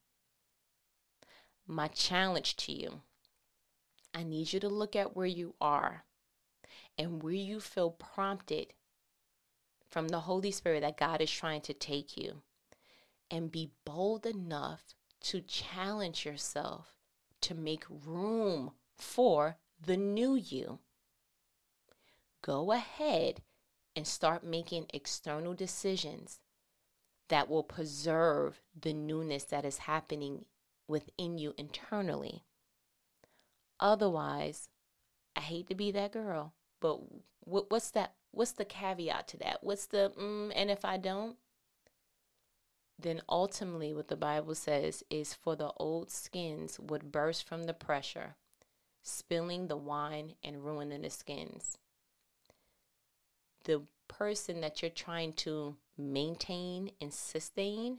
My 1.66 1.88
challenge 1.88 2.54
to 2.58 2.72
you 2.72 3.00
I 4.14 4.22
need 4.22 4.52
you 4.52 4.60
to 4.60 4.68
look 4.68 4.94
at 4.94 5.16
where 5.16 5.26
you 5.26 5.56
are 5.60 6.04
and 6.96 7.24
where 7.24 7.32
you 7.32 7.58
feel 7.58 7.90
prompted 7.90 8.68
from 9.90 10.06
the 10.06 10.20
Holy 10.20 10.52
Spirit 10.52 10.82
that 10.82 10.96
God 10.96 11.20
is 11.20 11.28
trying 11.28 11.62
to 11.62 11.74
take 11.74 12.16
you 12.16 12.42
and 13.28 13.50
be 13.50 13.72
bold 13.84 14.26
enough 14.26 14.94
to 15.22 15.40
challenge 15.40 16.24
yourself 16.24 16.94
to 17.40 17.56
make 17.56 17.82
room 17.88 18.70
for 18.96 19.56
the 19.84 19.96
new 19.96 20.36
you. 20.36 20.78
Go 22.42 22.70
ahead 22.70 23.40
and 23.96 24.06
start 24.06 24.44
making 24.44 24.86
external 24.92 25.54
decisions 25.54 26.40
that 27.28 27.48
will 27.48 27.62
preserve 27.62 28.60
the 28.78 28.92
newness 28.92 29.44
that 29.44 29.64
is 29.64 29.78
happening 29.78 30.44
within 30.88 31.38
you 31.38 31.54
internally. 31.56 32.44
Otherwise, 33.80 34.68
I 35.36 35.40
hate 35.40 35.68
to 35.68 35.74
be 35.74 35.90
that 35.92 36.12
girl, 36.12 36.52
but 36.80 37.00
what, 37.40 37.70
what's 37.70 37.90
that? 37.92 38.14
What's 38.30 38.52
the 38.52 38.64
caveat 38.64 39.28
to 39.28 39.36
that? 39.38 39.58
What's 39.62 39.86
the 39.86 40.12
mm, 40.18 40.52
and 40.54 40.70
if 40.70 40.84
I 40.84 40.96
don't? 40.96 41.36
Then 42.98 43.22
ultimately, 43.28 43.92
what 43.92 44.08
the 44.08 44.16
Bible 44.16 44.54
says 44.54 45.02
is 45.10 45.34
for 45.34 45.56
the 45.56 45.72
old 45.76 46.10
skins 46.10 46.78
would 46.78 47.10
burst 47.10 47.46
from 47.46 47.64
the 47.64 47.74
pressure, 47.74 48.36
spilling 49.02 49.66
the 49.66 49.76
wine 49.76 50.34
and 50.44 50.64
ruining 50.64 51.02
the 51.02 51.10
skins 51.10 51.78
the 53.64 53.82
person 54.08 54.60
that 54.60 54.82
you're 54.82 54.90
trying 54.90 55.32
to 55.32 55.76
maintain 55.98 56.90
and 57.00 57.12
sustain, 57.12 57.98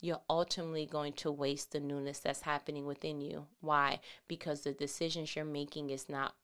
you're 0.00 0.20
ultimately 0.28 0.86
going 0.86 1.12
to 1.14 1.32
waste 1.32 1.72
the 1.72 1.80
newness 1.80 2.20
that's 2.20 2.42
happening 2.42 2.86
within 2.86 3.20
you. 3.20 3.46
Why? 3.60 4.00
Because 4.28 4.60
the 4.60 4.72
decisions 4.72 5.34
you're 5.34 5.44
making 5.44 5.90
is 5.90 6.08
not 6.08 6.34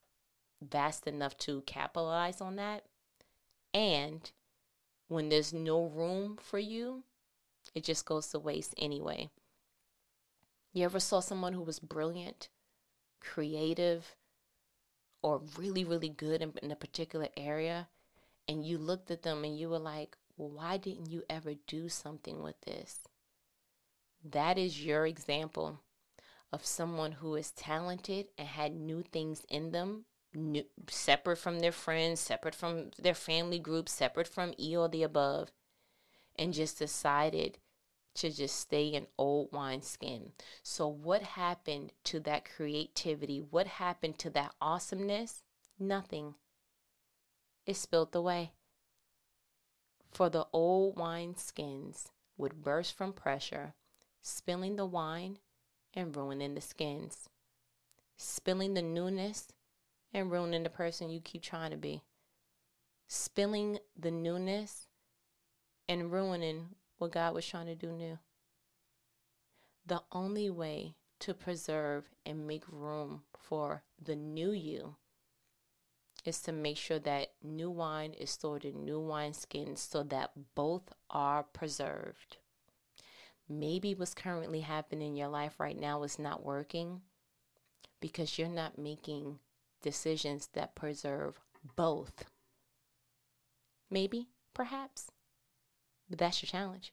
vast 0.62 1.07
enough 1.07 1.37
to 1.39 1.62
capitalize 1.62 2.41
on 2.41 2.57
that. 2.57 2.85
And 3.74 4.30
when 5.09 5.28
there's 5.28 5.53
no 5.53 5.85
room 5.85 6.39
for 6.41 6.59
you, 6.59 7.05
it 7.74 7.85
just 7.85 8.07
goes 8.07 8.28
to 8.28 8.39
waste 8.39 8.74
anyway. 8.78 9.30
You 10.72 10.85
ever 10.85 11.01
saw 11.01 11.20
someone 11.20 11.53
who 11.53 11.62
was 11.62 11.78
brilliant, 11.78 12.49
creative, 13.20 14.16
or 15.22 15.43
really, 15.59 15.85
really 15.85 16.09
good 16.09 16.43
in, 16.43 16.55
in 16.62 16.70
a 16.70 16.76
particular 16.76 17.28
area, 17.37 17.89
and 18.49 18.64
you 18.64 18.78
looked 18.78 19.11
at 19.11 19.22
them 19.22 19.45
and 19.45 19.59
you 19.59 19.68
were 19.68 19.78
like, 19.78 20.16
well, 20.36 20.51
why 20.51 20.76
didn't 20.76 21.11
you 21.11 21.22
ever 21.28 21.55
do 21.66 21.88
something 21.88 22.43
with 22.43 22.61
this? 22.62 23.01
That 24.24 24.59
is 24.59 24.84
your 24.84 25.07
example 25.07 25.80
of 26.53 26.66
someone 26.66 27.12
who 27.12 27.34
is 27.34 27.51
talented 27.51 28.26
and 28.36 28.47
had 28.47 28.74
new 28.74 29.03
things 29.03 29.45
in 29.49 29.72
them, 29.72 30.05
new, 30.34 30.64
separate 30.88 31.38
from 31.38 31.61
their 31.61 31.72
friends, 31.72 32.20
separate 32.20 32.55
from 32.55 32.90
their 32.99 33.14
family 33.14 33.59
group, 33.59 33.88
separate 33.88 34.28
from 34.28 34.55
E 34.59 34.76
or 34.76 34.88
the 34.88 35.03
above, 35.03 35.51
and 36.36 36.53
just 36.53 36.78
decided 36.78 37.59
to 38.14 38.30
just 38.30 38.59
stay 38.61 38.88
in 38.88 39.07
old 39.16 39.49
wineskin. 39.53 40.32
So, 40.62 40.86
what 40.86 41.22
happened 41.22 41.93
to 42.05 42.20
that 42.20 42.45
creativity? 42.45 43.40
What 43.40 43.66
happened 43.66 44.18
to 44.18 44.30
that 44.30 44.55
awesomeness? 44.61 45.43
Nothing. 45.78 46.34
It 47.65 47.77
spilled 47.77 48.15
away. 48.15 48.53
For 50.11 50.29
the 50.29 50.47
old 50.53 50.97
wine 50.97 51.37
skins 51.37 52.09
would 52.37 52.63
burst 52.63 52.95
from 52.95 53.13
pressure, 53.13 53.75
spilling 54.21 54.77
the 54.77 54.87
wine 54.87 55.39
and 55.95 56.15
ruining 56.15 56.55
the 56.55 56.61
skins, 56.61 57.29
spilling 58.17 58.75
the 58.75 58.83
newness 58.83 59.49
and 60.13 60.31
ruining 60.31 60.65
the 60.65 60.71
person 60.71 61.11
you 61.11 61.21
keep 61.21 61.43
trying 61.43 61.71
to 61.71 61.77
be, 61.77 62.03
spilling 63.07 63.79
the 63.99 64.11
newness 64.11 64.89
and 65.89 66.13
ruining 66.13 66.75
what 66.99 67.13
God 67.13 67.35
was 67.35 67.47
trying 67.47 67.67
to 67.67 67.75
do 67.75 67.93
new. 67.93 68.19
The 69.87 70.03
only 70.13 70.51
way 70.51 70.95
to 71.21 71.33
preserve 71.33 72.11
and 72.27 72.47
make 72.47 72.65
room 72.69 73.23
for 73.37 73.83
the 74.03 74.17
new 74.17 74.51
you 74.51 74.97
is 76.25 76.41
to 76.41 76.53
make 76.53 76.77
sure 76.77 76.99
that 77.01 77.33
new 77.43 77.70
wine 77.70 78.12
is 78.12 78.31
stored 78.31 78.64
in 78.64 78.85
new 78.85 79.01
wine 79.01 79.33
skins 79.33 79.81
so 79.81 80.03
that 80.05 80.31
both 80.55 80.93
are 81.11 81.43
preserved. 81.43 82.37
Maybe 83.49 83.95
what's 83.95 84.14
currently 84.14 84.61
happening 84.61 85.09
in 85.09 85.16
your 85.16 85.29
life 85.29 85.59
right 85.59 85.79
now 85.79 86.03
is 86.05 86.18
not 86.18 86.45
working 86.45 87.03
because 88.01 88.39
you're 88.39 88.49
not 88.49 88.79
making 88.79 89.39
decisions 89.83 90.49
that 90.55 90.75
preserve 90.75 91.41
both. 91.77 92.25
Maybe, 93.91 94.29
perhaps. 94.55 95.11
But 96.09 96.18
that's 96.18 96.43
your 96.43 96.49
challenge. 96.49 96.93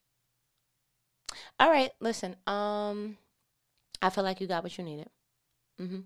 All 1.59 1.69
right, 1.69 1.91
listen. 1.99 2.35
Um, 2.47 3.17
I 4.01 4.09
feel 4.09 4.23
like 4.23 4.41
you 4.41 4.47
got 4.47 4.63
what 4.63 4.77
you 4.77 4.83
needed. 4.83 5.09
Mm-hmm. 5.79 5.99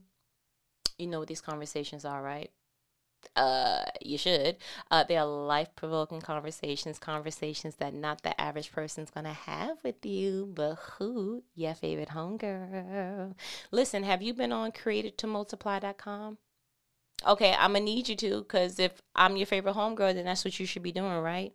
You 0.97 1.07
know 1.07 1.19
what 1.19 1.28
these 1.28 1.41
conversations 1.41 2.05
are, 2.05 2.21
right? 2.21 2.51
Uh, 3.36 3.84
you 4.01 4.17
should. 4.17 4.57
Uh, 4.91 5.03
they 5.03 5.17
are 5.17 5.26
life 5.26 5.69
provoking 5.76 6.21
conversations, 6.21 6.99
conversations 6.99 7.76
that 7.78 7.93
not 7.93 8.21
the 8.21 8.39
average 8.39 8.71
person's 8.71 9.09
gonna 9.09 9.34
have 9.34 9.78
with 9.84 10.05
you, 10.05 10.51
but 10.53 10.76
who? 10.76 11.43
Your 11.55 11.74
favorite 11.74 12.09
homegirl. 12.09 13.36
Listen, 13.71 14.03
have 14.03 14.21
you 14.21 14.34
been 14.34 14.51
on 14.51 14.71
created2multiply.com? 14.71 16.38
Okay, 17.26 17.53
I'm 17.57 17.74
gonna 17.74 17.86
need 17.86 18.09
you 18.09 18.15
to, 18.17 18.41
because 18.41 18.80
if 18.80 19.01
I'm 19.15 19.38
your 19.38 19.47
favorite 19.47 19.76
homegirl, 19.76 20.13
then 20.13 20.26
that's 20.26 20.45
what 20.45 20.59
you 20.59 20.65
should 20.65 20.84
be 20.84 20.91
doing, 20.91 21.19
right? 21.19 21.53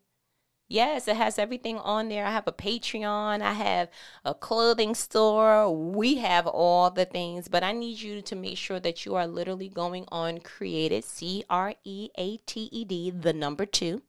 Yes, 0.70 1.08
it 1.08 1.16
has 1.16 1.38
everything 1.38 1.78
on 1.78 2.10
there. 2.10 2.26
I 2.26 2.30
have 2.30 2.46
a 2.46 2.52
Patreon, 2.52 3.40
I 3.40 3.54
have 3.54 3.88
a 4.22 4.34
clothing 4.34 4.94
store. 4.94 5.74
We 5.74 6.16
have 6.16 6.46
all 6.46 6.90
the 6.90 7.06
things, 7.06 7.48
but 7.48 7.64
I 7.64 7.72
need 7.72 8.00
you 8.00 8.20
to 8.20 8.36
make 8.36 8.58
sure 8.58 8.78
that 8.78 9.06
you 9.06 9.14
are 9.14 9.26
literally 9.26 9.70
going 9.70 10.04
on 10.08 10.40
created, 10.40 11.04
C 11.04 11.42
R 11.48 11.74
E 11.84 12.10
A 12.18 12.36
T 12.38 12.68
E 12.70 12.84
D, 12.84 13.10
the 13.10 13.32
number 13.32 13.64
two, 13.64 14.02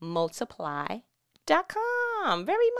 multiply.com 0.00 1.04
very 2.44 2.70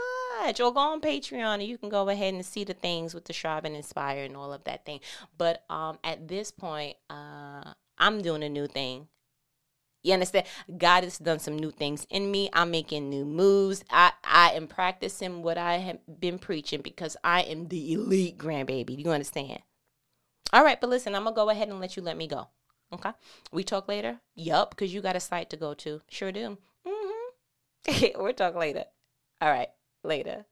much. 0.41 0.59
Or 0.59 0.73
go 0.73 0.79
on 0.79 0.99
Patreon 0.99 1.53
and 1.55 1.63
you 1.63 1.77
can 1.77 1.87
go 1.87 2.09
ahead 2.09 2.33
and 2.33 2.45
see 2.45 2.65
the 2.65 2.73
things 2.73 3.13
with 3.13 3.23
the 3.25 3.33
Strive 3.33 3.63
and 3.63 3.77
Inspire 3.77 4.25
and 4.25 4.35
all 4.35 4.51
of 4.51 4.65
that 4.65 4.85
thing. 4.85 4.99
But 5.37 5.63
um, 5.69 5.99
at 6.03 6.27
this 6.27 6.51
point, 6.51 6.97
uh, 7.09 7.73
I'm 7.97 8.21
doing 8.21 8.43
a 8.43 8.49
new 8.49 8.67
thing. 8.67 9.07
You 10.05 10.13
understand? 10.13 10.45
God 10.77 11.03
has 11.03 11.17
done 11.17 11.39
some 11.39 11.57
new 11.57 11.71
things 11.71 12.05
in 12.11 12.29
me. 12.29 12.47
I'm 12.53 12.69
making 12.69 13.09
new 13.09 13.25
moves. 13.25 13.83
I, 13.89 14.11
I 14.23 14.51
am 14.51 14.67
practicing 14.67 15.41
what 15.41 15.57
I 15.57 15.77
have 15.77 15.97
been 16.19 16.37
preaching 16.37 16.81
because 16.81 17.17
I 17.23 17.41
am 17.41 17.69
the 17.69 17.93
elite 17.93 18.37
grandbaby. 18.37 18.97
Do 18.97 19.01
you 19.01 19.11
understand? 19.11 19.63
All 20.53 20.63
right, 20.63 20.79
but 20.79 20.91
listen, 20.91 21.15
I'm 21.15 21.23
going 21.23 21.33
to 21.33 21.41
go 21.41 21.49
ahead 21.49 21.69
and 21.69 21.79
let 21.79 21.97
you 21.97 22.03
let 22.03 22.17
me 22.17 22.27
go. 22.27 22.47
Okay? 22.93 23.09
We 23.51 23.63
talk 23.63 23.87
later? 23.87 24.19
Yup, 24.35 24.69
because 24.69 24.93
you 24.93 25.01
got 25.01 25.15
a 25.15 25.19
site 25.19 25.49
to 25.49 25.57
go 25.57 25.73
to. 25.73 26.01
Sure 26.07 26.31
do. 26.31 26.59
Mm-hmm. 26.87 28.21
we'll 28.23 28.33
talk 28.33 28.53
later. 28.53 28.83
All 29.41 29.49
right, 29.49 29.69
later. 30.03 30.45